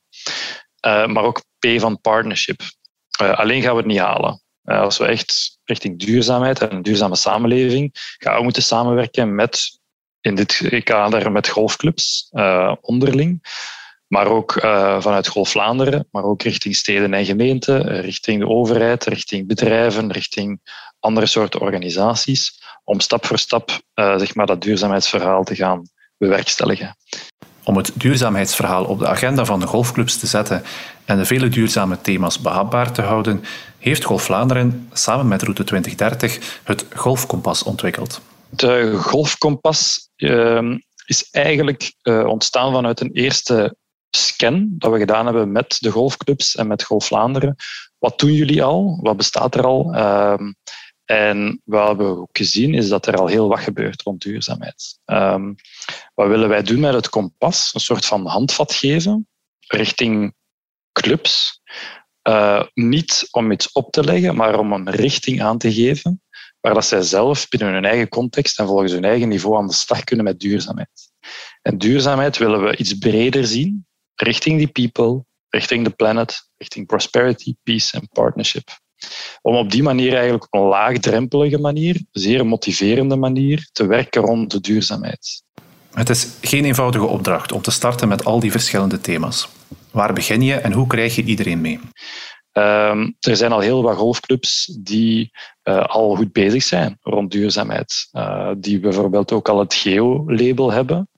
[0.85, 2.61] Uh, maar ook P van partnership.
[3.21, 4.41] Uh, alleen gaan we het niet halen.
[4.63, 9.79] Uh, als we echt richting duurzaamheid en een duurzame samenleving gaan we moeten samenwerken met,
[10.21, 12.29] in dit kader, met golfclubs
[12.81, 13.41] onderling
[14.07, 14.51] maar ook
[14.99, 20.61] vanuit Golf Vlaanderen, maar ook richting steden en gemeenten, richting de overheid, richting bedrijven, richting
[21.03, 26.95] andere soorten organisaties, om stap voor stap uh, zeg maar, dat duurzaamheidsverhaal te gaan bewerkstelligen.
[27.63, 30.63] Om het duurzaamheidsverhaal op de agenda van de golfclubs te zetten
[31.05, 33.43] en de vele duurzame thema's behapbaar te houden,
[33.79, 38.21] heeft Golf Vlaanderen samen met Route 2030 het Golfkompas ontwikkeld.
[38.49, 40.75] De Golfkompas uh,
[41.05, 43.75] is eigenlijk uh, ontstaan vanuit een eerste
[44.09, 47.55] scan dat we gedaan hebben met de golfclubs en met Golf Vlaanderen.
[47.97, 48.99] Wat doen jullie al?
[49.01, 49.95] Wat bestaat er al?
[49.95, 50.33] Uh,
[51.05, 54.99] en wat we ook gezien is dat er al heel wat gebeurt rond duurzaamheid.
[55.05, 55.55] Um,
[56.13, 57.73] wat willen wij doen met het kompas?
[57.73, 59.27] Een soort van handvat geven
[59.67, 60.33] richting
[60.91, 61.61] clubs.
[62.27, 66.21] Uh, niet om iets op te leggen, maar om een richting aan te geven
[66.59, 69.73] waar dat zij zelf binnen hun eigen context en volgens hun eigen niveau aan de
[69.73, 71.11] slag kunnen met duurzaamheid.
[71.61, 73.85] En duurzaamheid willen we iets breder zien
[74.15, 78.81] richting die people, richting de planet, richting prosperity, peace en partnership.
[79.41, 84.51] Om op die manier eigenlijk op een laagdrempelige manier, zeer motiverende manier, te werken rond
[84.51, 85.43] de duurzaamheid.
[85.93, 89.47] Het is geen eenvoudige opdracht om te starten met al die verschillende thema's.
[89.91, 91.79] Waar begin je en hoe krijg je iedereen mee?
[92.53, 95.31] Um, er zijn al heel wat golfclubs die
[95.63, 98.09] uh, al goed bezig zijn rond duurzaamheid.
[98.11, 101.09] Uh, die bijvoorbeeld ook al het GEO-label hebben.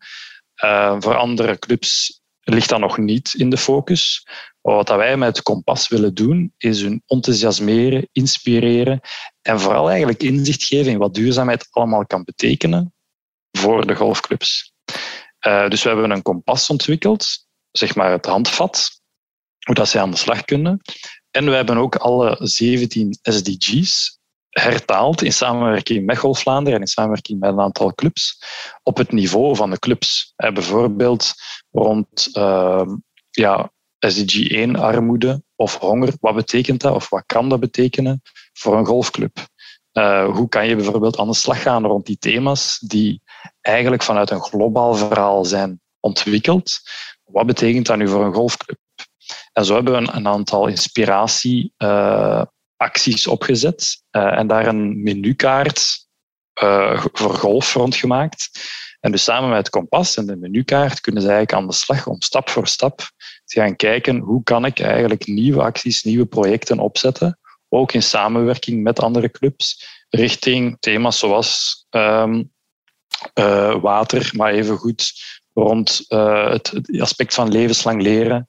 [0.64, 4.28] Uh, voor andere clubs ligt dat nog niet in de focus.
[4.66, 9.00] Wat wij met Kompas willen doen, is hun enthousiasmeren, inspireren
[9.42, 12.94] en vooral eigenlijk inzicht geven in wat duurzaamheid allemaal kan betekenen
[13.52, 14.74] voor de golfclubs.
[15.48, 18.90] Uh, dus we hebben een kompas ontwikkeld, zeg maar het handvat,
[19.66, 20.82] hoe dat zij aan de slag kunnen.
[21.32, 26.92] En we hebben ook alle 17 SDG's hertaald in samenwerking met Golf Vlaanderen en in
[26.92, 28.44] samenwerking met een aantal clubs
[28.84, 30.34] op het niveau van de clubs.
[30.36, 31.34] bijvoorbeeld
[31.72, 32.88] rond uh,
[33.30, 33.74] ja,
[34.10, 36.14] SDG 1, armoede of honger.
[36.20, 38.22] Wat betekent dat of wat kan dat betekenen
[38.54, 39.38] voor een golfclub?
[39.94, 43.22] Uh, hoe kan je bijvoorbeeld aan de slag gaan rond die thema's die
[43.62, 46.80] eigenlijk vanuit een globaal verhaal zijn ontwikkeld?
[47.24, 48.78] Wat betekent dat nu voor een golfclub?
[49.54, 52.44] En zo hebben we een, een aantal inspiratie uh,
[52.78, 56.08] acties opgezet uh, en daar een menukaart
[56.64, 58.50] uh, voor golf rondgemaakt.
[59.00, 62.08] En dus samen met het kompas en de menukaart kunnen ze eigenlijk aan de slag
[62.08, 63.02] om stap voor stap
[63.60, 67.40] gaan kijken hoe kan ik eigenlijk nieuwe acties, nieuwe projecten opzetten,
[67.70, 72.52] ook in samenwerking met andere clubs, richting thema's zoals um,
[73.40, 75.14] uh, water, maar evengoed
[75.54, 78.48] rond het, het aspect van levenslang leren,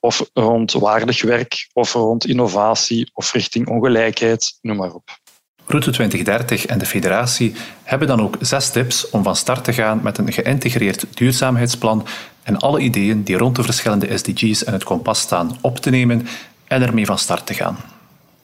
[0.00, 5.20] of rond waardig werk, of rond innovatie, of richting ongelijkheid, noem maar op.
[5.66, 10.00] Route 2030 en de federatie hebben dan ook zes tips om van start te gaan
[10.02, 12.06] met een geïntegreerd duurzaamheidsplan
[12.42, 16.26] en alle ideeën die rond de verschillende SDG's en het kompas staan op te nemen
[16.66, 17.76] en ermee van start te gaan.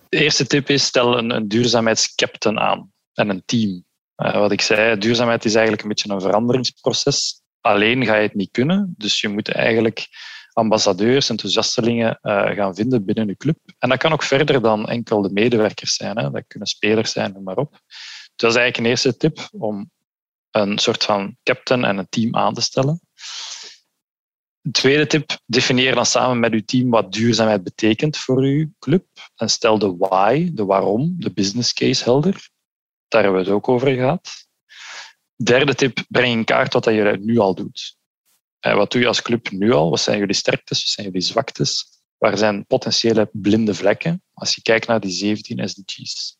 [0.08, 3.84] De eerste tip is stel een, duurzaamheidscaptain aan en een team.
[4.16, 8.34] Uh, wat ik zei, duurzaamheid is eigenlijk een beetje een veranderingsproces alleen ga je het
[8.34, 8.94] niet kunnen.
[8.96, 10.08] Dus je moet eigenlijk
[10.52, 13.58] ambassadeurs, enthousiastelingen uh, gaan vinden binnen je club.
[13.78, 16.18] En dat kan ook verder dan enkel de medewerkers zijn.
[16.18, 16.30] Hè.
[16.30, 17.70] Dat kunnen spelers zijn, noem maar op.
[17.70, 19.90] Dus dat is eigenlijk een eerste tip om
[20.50, 23.00] een soort van captain en een team aan te stellen.
[24.68, 29.06] De tweede tip, definieer dan samen met uw team wat duurzaamheid betekent voor uw club.
[29.36, 32.48] En stel de why, de waarom, de business case helder.
[33.08, 34.30] Daar hebben we het ook over gehad.
[35.36, 37.96] Derde tip, breng in kaart wat je nu al doet.
[38.58, 39.90] Eh, wat doe je als club nu al?
[39.90, 40.78] Wat zijn jullie sterktes?
[40.78, 41.86] Wat zijn jullie zwaktes?
[42.18, 46.38] Waar zijn potentiële blinde vlekken als je kijkt naar die 17 SDG's?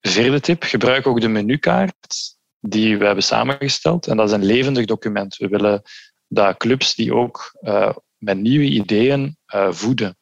[0.00, 4.06] Vierde tip, gebruik ook de menukaart die we hebben samengesteld.
[4.06, 5.36] En dat is een levendig document.
[5.36, 5.82] We willen
[6.28, 10.18] dat clubs die ook uh, met nieuwe ideeën uh, voeden.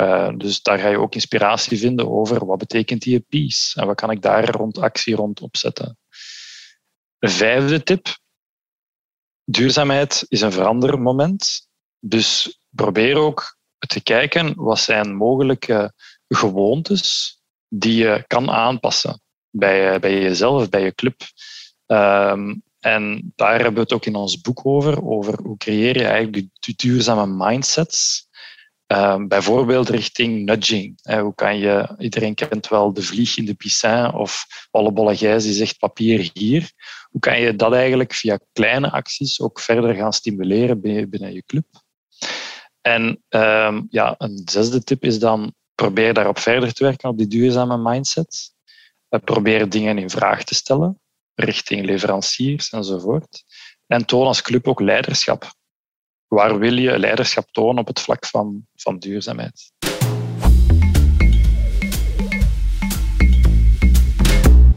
[0.00, 3.96] Uh, dus daar ga je ook inspiratie vinden over wat betekent die peace en wat
[3.96, 5.98] kan ik daar rond actie rond opzetten.
[7.18, 8.06] Een vijfde tip.
[9.44, 11.68] Duurzaamheid is een verandermoment.
[11.98, 15.92] Dus probeer ook te kijken wat zijn mogelijke
[16.28, 17.38] gewoontes
[17.68, 21.20] die je kan aanpassen bij, bij jezelf, bij je club.
[21.86, 26.06] Um, en daar hebben we het ook in ons boek over, over hoe creëer je
[26.06, 28.28] eigenlijk die duurzame mindsets.
[28.86, 31.00] Um, bijvoorbeeld richting nudging.
[31.20, 35.52] hoe kan je, iedereen kent wel de vlieg in de piscin of Ollebolle Gijs die
[35.52, 36.70] zegt papier hier.
[37.10, 41.66] Hoe kan je dat eigenlijk via kleine acties ook verder gaan stimuleren binnen, je club?
[42.80, 47.26] En um, ja, een zesde tip is dan probeer daarop verder te werken op die
[47.26, 48.54] duurzame mindset.
[49.10, 51.01] Uh, probeer dingen in vraag te stellen
[51.34, 53.44] richting leveranciers enzovoort.
[53.86, 55.52] En toon als club ook leiderschap.
[56.26, 59.72] Waar wil je leiderschap tonen op het vlak van, van duurzaamheid?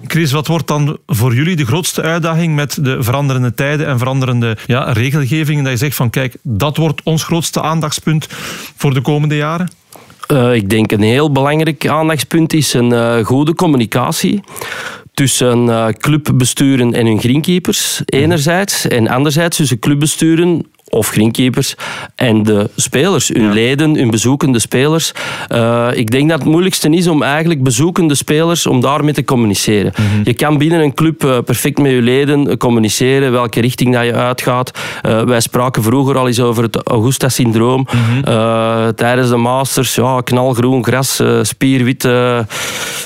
[0.07, 4.57] Chris, wat wordt dan voor jullie de grootste uitdaging met de veranderende tijden en veranderende
[4.65, 5.63] ja, regelgevingen?
[5.63, 8.27] Dat je zegt van kijk, dat wordt ons grootste aandachtspunt
[8.75, 9.69] voor de komende jaren?
[10.31, 14.43] Uh, ik denk een heel belangrijk aandachtspunt is een uh, goede communicatie
[15.15, 21.75] tussen uh, clubbesturen en hun greenkeepers enerzijds en anderzijds tussen clubbesturen of greenkeepers
[22.15, 25.11] en de spelers, hun leden, hun bezoekende spelers.
[25.51, 29.93] Uh, ik denk dat het moeilijkste is om eigenlijk bezoekende spelers, om daarmee te communiceren.
[29.95, 30.21] Mhm.
[30.23, 34.13] Je kan binnen een club uh, perfect met je leden communiceren, welke richting dat je
[34.13, 34.71] uitgaat.
[35.05, 37.87] Uh, wij spraken vroeger al eens over het Augusta-syndroom.
[37.91, 38.23] Mm
[38.95, 42.45] tijdens de Masters, ja, knalgroen gras, spierwitte,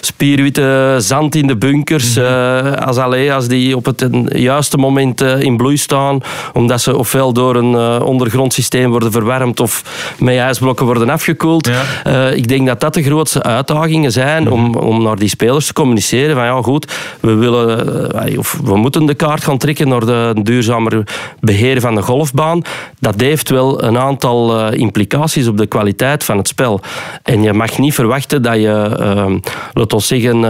[0.02, 2.16] spierwitte zand in de bunkers.
[2.16, 2.74] Mm -hmm.
[2.74, 6.20] als, allee, als die op het juiste moment in bloei staan,
[6.54, 9.84] omdat ze ofwel door een uh, ondergrond systeem worden verwarmd of
[10.20, 11.68] met ijsblokken worden afgekoeld.
[11.68, 15.74] Uh, ik denk dat dat de grootste uitdagingen zijn om, om naar die spelers te
[15.74, 16.36] communiceren.
[16.36, 20.36] Van ja, goed, we, willen, uh, of we moeten de kaart gaan trekken naar de
[20.44, 21.04] duurzamer
[21.40, 22.62] beheer van de golfbaan.
[23.00, 26.82] Dat heeft wel een aantal implicaties op de kwaliteit van het spel.
[27.24, 28.90] En je mag niet verwachten dat je,
[29.74, 30.44] laten we zeggen,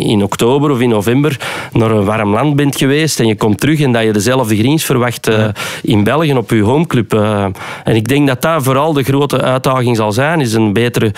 [0.00, 1.40] in oktober of in november
[1.72, 4.84] naar een warm land bent geweest en je komt terug en dat je dezelfde greens
[4.84, 5.30] verwacht
[5.82, 7.14] in België op uw homeclub.
[7.14, 7.44] Uh,
[7.84, 11.14] en ik denk dat dat vooral de grote uitdaging zal zijn, is een betere,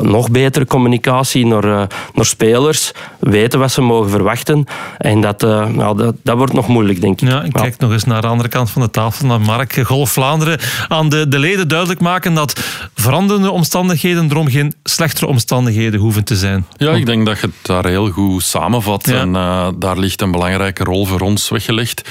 [0.00, 1.82] nog betere communicatie naar, uh,
[2.14, 4.64] naar spelers, weten wat ze mogen verwachten.
[4.98, 7.28] En dat, uh, nou, dat, dat, wordt nog moeilijk, denk ik.
[7.28, 10.10] Ja, ik kijk nog eens naar de andere kant van de tafel, naar Mark, Golf
[10.10, 10.58] Vlaanderen.
[10.88, 12.60] Aan de, de leden duidelijk maken dat
[12.94, 16.66] veranderende omstandigheden erom geen slechtere omstandigheden hoeven te zijn.
[16.76, 19.06] Ja, ik denk dat je het daar heel goed samenvat.
[19.06, 19.20] Ja.
[19.20, 19.32] En
[19.78, 22.08] daar ligt een belangrijke rol voor ons weggelegd.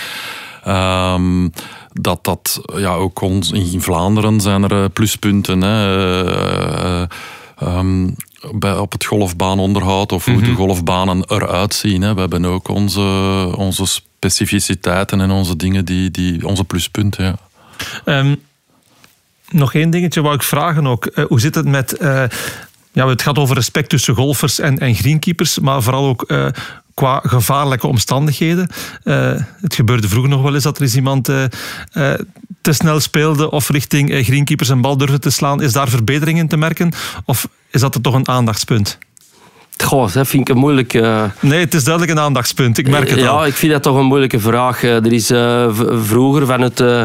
[0.68, 1.52] Um,
[2.02, 5.62] dat dat ja, ook ons, in Vlaanderen zijn er eh, pluspunten.
[5.62, 7.06] Hè.
[7.64, 8.16] Um,
[8.52, 10.48] bij, op het golfbaanonderhoud of hoe mm -hmm.
[10.48, 10.62] de mhm.
[10.62, 12.02] golfbanen eruit zien.
[12.02, 12.14] Hè.
[12.14, 13.02] We hebben ook onze,
[13.56, 17.38] onze specificiteiten en onze dingen, die, die, onze pluspunten.
[18.06, 18.20] Ja.
[18.20, 18.42] Um,
[19.50, 21.12] nog één dingetje wou ik vragen ook.
[21.16, 21.96] Uh, hoe zit het met...
[22.92, 26.26] Ja, het gaat over respect tussen golfers en, en greenkeepers, maar vooral ook
[26.98, 28.70] qua gevaarlijke omstandigheden.
[29.04, 31.44] Uh, het gebeurde vroeger nog wel eens dat er eens iemand uh,
[31.94, 32.14] uh,
[32.62, 35.62] te snel speelde of richting greenkeepers een bal durfde te slaan.
[35.62, 36.92] Is daar verbetering in te merken
[37.26, 38.98] of is dat er toch een aandachtspunt?
[39.84, 41.32] Goh, dat vind ik een moeilijke...
[41.40, 42.78] Nee, het is duidelijk een aandachtspunt.
[42.78, 43.40] Ik merk het ja, al.
[43.40, 44.84] Ja, ik vind dat toch een moeilijke vraag.
[44.84, 45.68] Eh, er is uh,
[46.02, 47.04] vroeger van het, uh,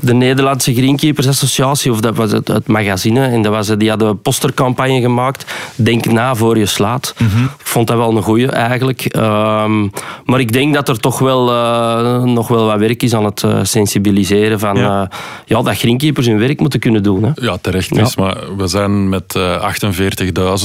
[0.00, 4.08] de Nederlandse Greenkeepers Associatie, of dat was het, het magazine, en dat was, die hadden
[4.08, 5.52] een postercampagne gemaakt.
[5.74, 7.14] Denk na voor je slaat.
[7.18, 7.44] Mm -hmm.
[7.44, 9.16] Ik vond dat wel een goeie eigenlijk.
[9.16, 9.90] Um,
[10.24, 13.44] maar ik denk dat er toch wel uh, nog wel wat werk is aan het
[13.62, 15.10] sensibiliseren van ja.
[15.46, 15.62] ja.
[15.62, 17.22] dat greenkeepers hun werk moeten kunnen doen.
[17.22, 17.30] Hè.
[17.34, 18.14] Ja, terecht is.
[18.14, 18.22] Ja.
[18.22, 19.42] Maar we zijn met 48.000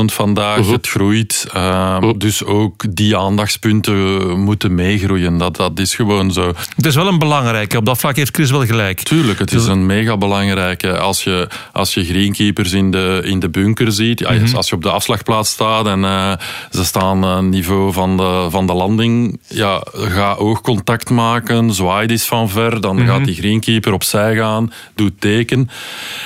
[0.06, 0.58] vandaag.
[0.60, 0.72] -hmm.
[0.72, 1.45] Het groeit.
[1.46, 1.54] Niet.
[1.56, 5.38] Uh, Dus ook die aandachtspunten moeten meegroeien.
[5.38, 6.54] Dat, dat is gewoon zo.
[6.76, 7.78] Het is wel een belangrijke.
[7.78, 9.00] Op dat vlak heeft Chris wel gelijk.
[9.00, 10.98] Tuurlijk, het is een mega belangrijke.
[10.98, 14.56] Als je, als je greenkeepers in de, in de bunker ziet, mm -hmm.
[14.56, 16.32] als je op de afslagplaats staat en uh,
[16.72, 22.26] ze staan aan niveau van de, van de landing, ja, ga oogcontact maken, zwaai eens
[22.26, 23.08] van ver, dan mm -hmm.
[23.10, 25.70] gaat die greenkeeper opzij gaan, doet teken.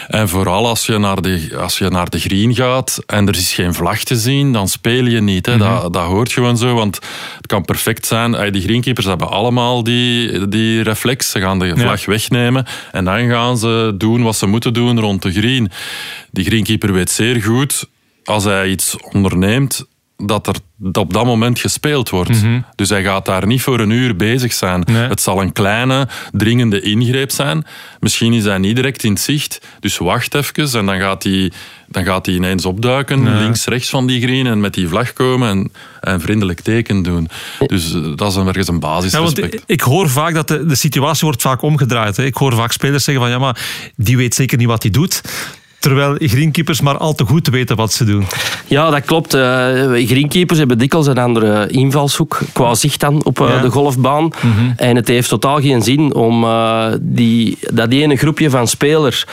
[0.07, 3.53] En vooral als je naar de, als je naar de green gaat en er is
[3.53, 5.45] geen vlag te zien, dan speel je niet.
[5.45, 5.55] Hè.
[5.55, 5.81] Mm -hmm.
[5.81, 6.99] dat, dat hoort gewoon zo, want
[7.37, 8.51] het kan perfect zijn.
[8.51, 11.31] Die greenkeepers hebben allemaal die, die reflex.
[11.31, 12.11] Ze gaan de vlag ja.
[12.11, 15.71] wegnemen en dan gaan ze doen wat ze moeten doen rond de green.
[16.31, 17.85] Die greenkeeper weet zeer goed,
[18.23, 19.85] als hij iets onderneemt,
[20.21, 20.55] dat er
[20.91, 22.29] op dat moment gespeeld wordt.
[22.29, 22.65] Mm -hmm.
[22.75, 24.83] Dus hij gaat daar niet voor een uur bezig zijn.
[24.85, 25.07] Nee.
[25.07, 27.65] Het zal een kleine, dringende ingreep zijn.
[27.99, 29.61] Misschien is hij niet direct in zicht.
[29.79, 31.51] Dus wacht even en dan gaat hij,
[31.87, 33.33] dan gaat hij ineens opduiken, nee.
[33.33, 37.29] links, rechts van die green en met die vlag komen en een vriendelijk teken doen.
[37.65, 39.53] Dus dat is een, ergens een basisrespect.
[39.53, 42.17] Ja, ik hoor vaak dat de, de situatie wordt vaak omgedraaid.
[42.17, 42.23] Hè.
[42.23, 43.59] Ik hoor vaak spelers zeggen van ja, maar
[43.95, 45.21] die weet zeker niet wat hij doet.
[45.79, 48.25] Terwijl greenkeepers maar al te goed weten wat ze doen.
[48.67, 49.35] Ja, dat klopt.
[49.35, 49.41] Uh,
[50.07, 53.61] greenkeepers hebben dikwijls een andere invalshoek qua zicht dan op ja.
[53.61, 54.23] de golfbaan.
[54.23, 54.73] Mm -hmm.
[54.75, 59.25] En het heeft totaal geen zin om uh, die, dat ene groepje van spelers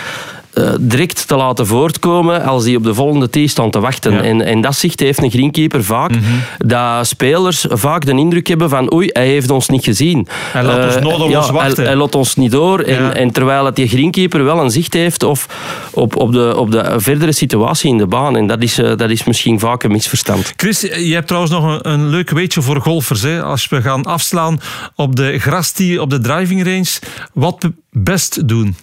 [0.58, 4.12] uh, direct te laten voortkomen als die op de volgende tee staan te wachten.
[4.12, 4.22] Ja.
[4.22, 6.10] En, en dat zicht heeft een greenkeeper vaak.
[6.10, 6.68] Mm -hmm.
[6.68, 10.28] Dat spelers vaak de indruk hebben van oei, hij heeft ons niet gezien.
[10.30, 11.76] Hij laat uh, ons nodeloos ja, wachten.
[11.76, 12.80] Hij, hij laat ons niet door.
[12.80, 13.12] En, ja.
[13.12, 15.46] en terwijl dat die greenkeeper wel een zicht heeft of
[15.90, 18.36] op, op, de, op de verdere situatie in de baan.
[18.36, 20.52] En dat is, uh, dat is misschien vaak een misverstand.
[20.56, 23.22] Chris, je hebt trouwens nog een, een leuk weetje voor golfers.
[23.22, 23.42] Hè?
[23.42, 24.60] Als we gaan afslaan
[24.94, 26.98] op de grastee op de driving range,
[27.32, 28.76] wat best doen?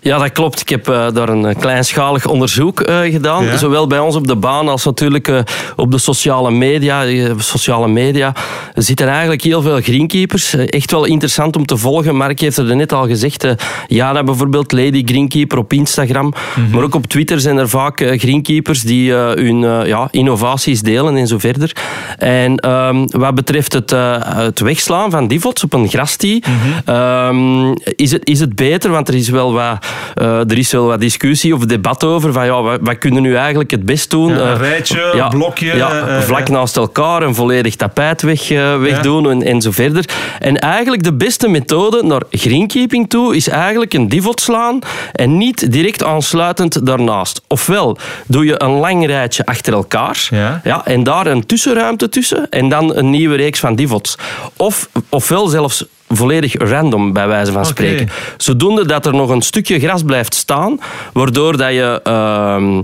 [0.00, 0.60] Ja, dat klopt.
[0.60, 3.44] Ik heb uh, daar een kleinschalig onderzoek uh, gedaan.
[3.44, 3.56] Ja.
[3.56, 5.38] Zowel bij ons op de baan als natuurlijk uh,
[5.76, 7.04] op de sociale media.
[7.38, 8.34] sociale media
[8.74, 10.54] zitten eigenlijk heel veel greenkeepers.
[10.54, 12.16] echt wel interessant om te volgen.
[12.16, 13.46] Mark heeft er net al gezegd.
[13.86, 16.26] Jana bijvoorbeeld, Lady Greenkeeper op Instagram.
[16.26, 16.70] Mm -hmm.
[16.70, 21.38] Maar ook op Twitter zijn er vaak greenkeepers die hun ja, innovaties delen en zo
[21.38, 21.76] verder.
[22.18, 23.90] En um, wat betreft het,
[24.24, 26.94] het wegslaan van divots op een grastee, mm -hmm.
[26.94, 29.79] um, is, het, is het beter, want er is wel wat
[30.14, 33.34] er is wel wat discussie of debat over van ja, wat, wat kunnen we nu
[33.34, 34.28] eigenlijk het best doen?
[34.28, 35.76] Ja, een rijtje, ja, een blokje.
[35.76, 40.04] Ja, uh, vlak naast elkaar, een volledig tapijt weg, wegdoen en, en zo verder.
[40.38, 44.78] En eigenlijk de beste methode naar greenkeeping toe is eigenlijk een divot slaan
[45.12, 47.42] en niet direct aansluitend daarnaast.
[47.46, 50.60] Ofwel doe je een lang rijtje achter elkaar ja.
[50.64, 54.18] Ja, en daar een tussenruimte tussen en dan een nieuwe reeks van divots.
[54.56, 58.02] Of, ofwel zelfs volledig random, bij wijze van spreken.
[58.02, 58.14] Okay.
[58.36, 60.80] Zodoende dat er nog een stukje gras blijft staan,
[61.12, 62.80] waardoor dat je, uh,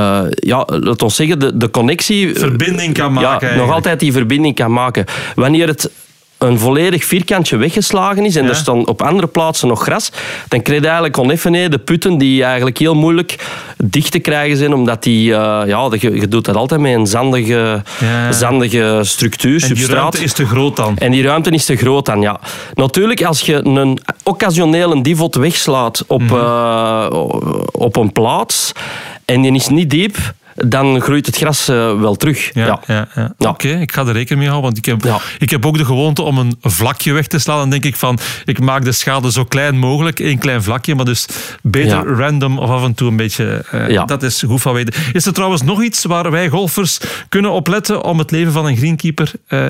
[0.00, 2.34] uh, ja, laat ons zeggen, de, de connectie...
[2.34, 3.28] Verbinding kan maken.
[3.28, 3.66] Ja, eigenlijk.
[3.66, 5.04] nog altijd die verbinding kan maken.
[5.34, 5.90] Wanneer het
[6.40, 8.48] een volledig vierkantje weggeslagen is en ja.
[8.48, 10.12] er staan op andere plaatsen nog gras,
[10.48, 13.38] dan krijg je eigenlijk oneffenheid de putten die eigenlijk heel moeilijk
[13.76, 17.82] dicht te krijgen zijn, omdat die, uh, ja, je, doet dat altijd met een zandige,
[18.00, 18.32] ja.
[18.32, 19.88] zandige structuur, en substraat.
[19.88, 20.96] die ruimte is te groot dan.
[20.98, 22.40] En die ruimte is te groot dan, ja.
[22.74, 26.38] Natuurlijk, als je een occasioneel divot wegslaat op, mm -hmm.
[26.38, 27.06] uh,
[27.72, 28.72] op een plaats
[29.24, 30.16] en die is niet diep,
[30.66, 32.54] dan groeit het gras uh, wel terug.
[32.54, 32.80] Ja, ja.
[32.86, 33.34] ja, ja.
[33.38, 33.48] ja.
[33.48, 35.84] Oké, okay, ik ga er rekening mee houden, want ik heb, ik heb ook de
[35.84, 37.58] gewoonte om een vlakje weg te slaan.
[37.58, 41.04] Dan denk ik van, ik maak de schade zo klein mogelijk, één klein vlakje, maar
[41.04, 41.26] dus
[41.62, 43.64] beter random of af en toe een beetje.
[43.74, 44.94] Uh, dat is goed van weten.
[45.12, 48.76] Is er trouwens nog iets waar wij golfers kunnen opletten om het leven van een
[48.76, 49.66] greenkeeper uh,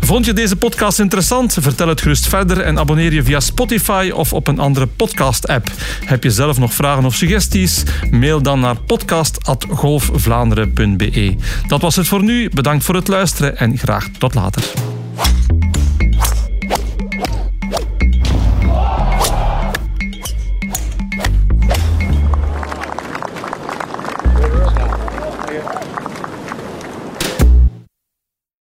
[0.00, 1.56] Vond je deze podcast interessant?
[1.60, 5.70] Vertel het gerust verder en abonneer je via Spotify of op een andere podcast-app.
[6.04, 7.82] Heb je zelf nog vragen of suggesties?
[8.10, 11.36] Mail dan naar podcast.golfvlaanderen.be.
[11.66, 12.50] Dat was het voor nu.
[12.54, 14.62] Bedankt voor het luisteren en graag tot later.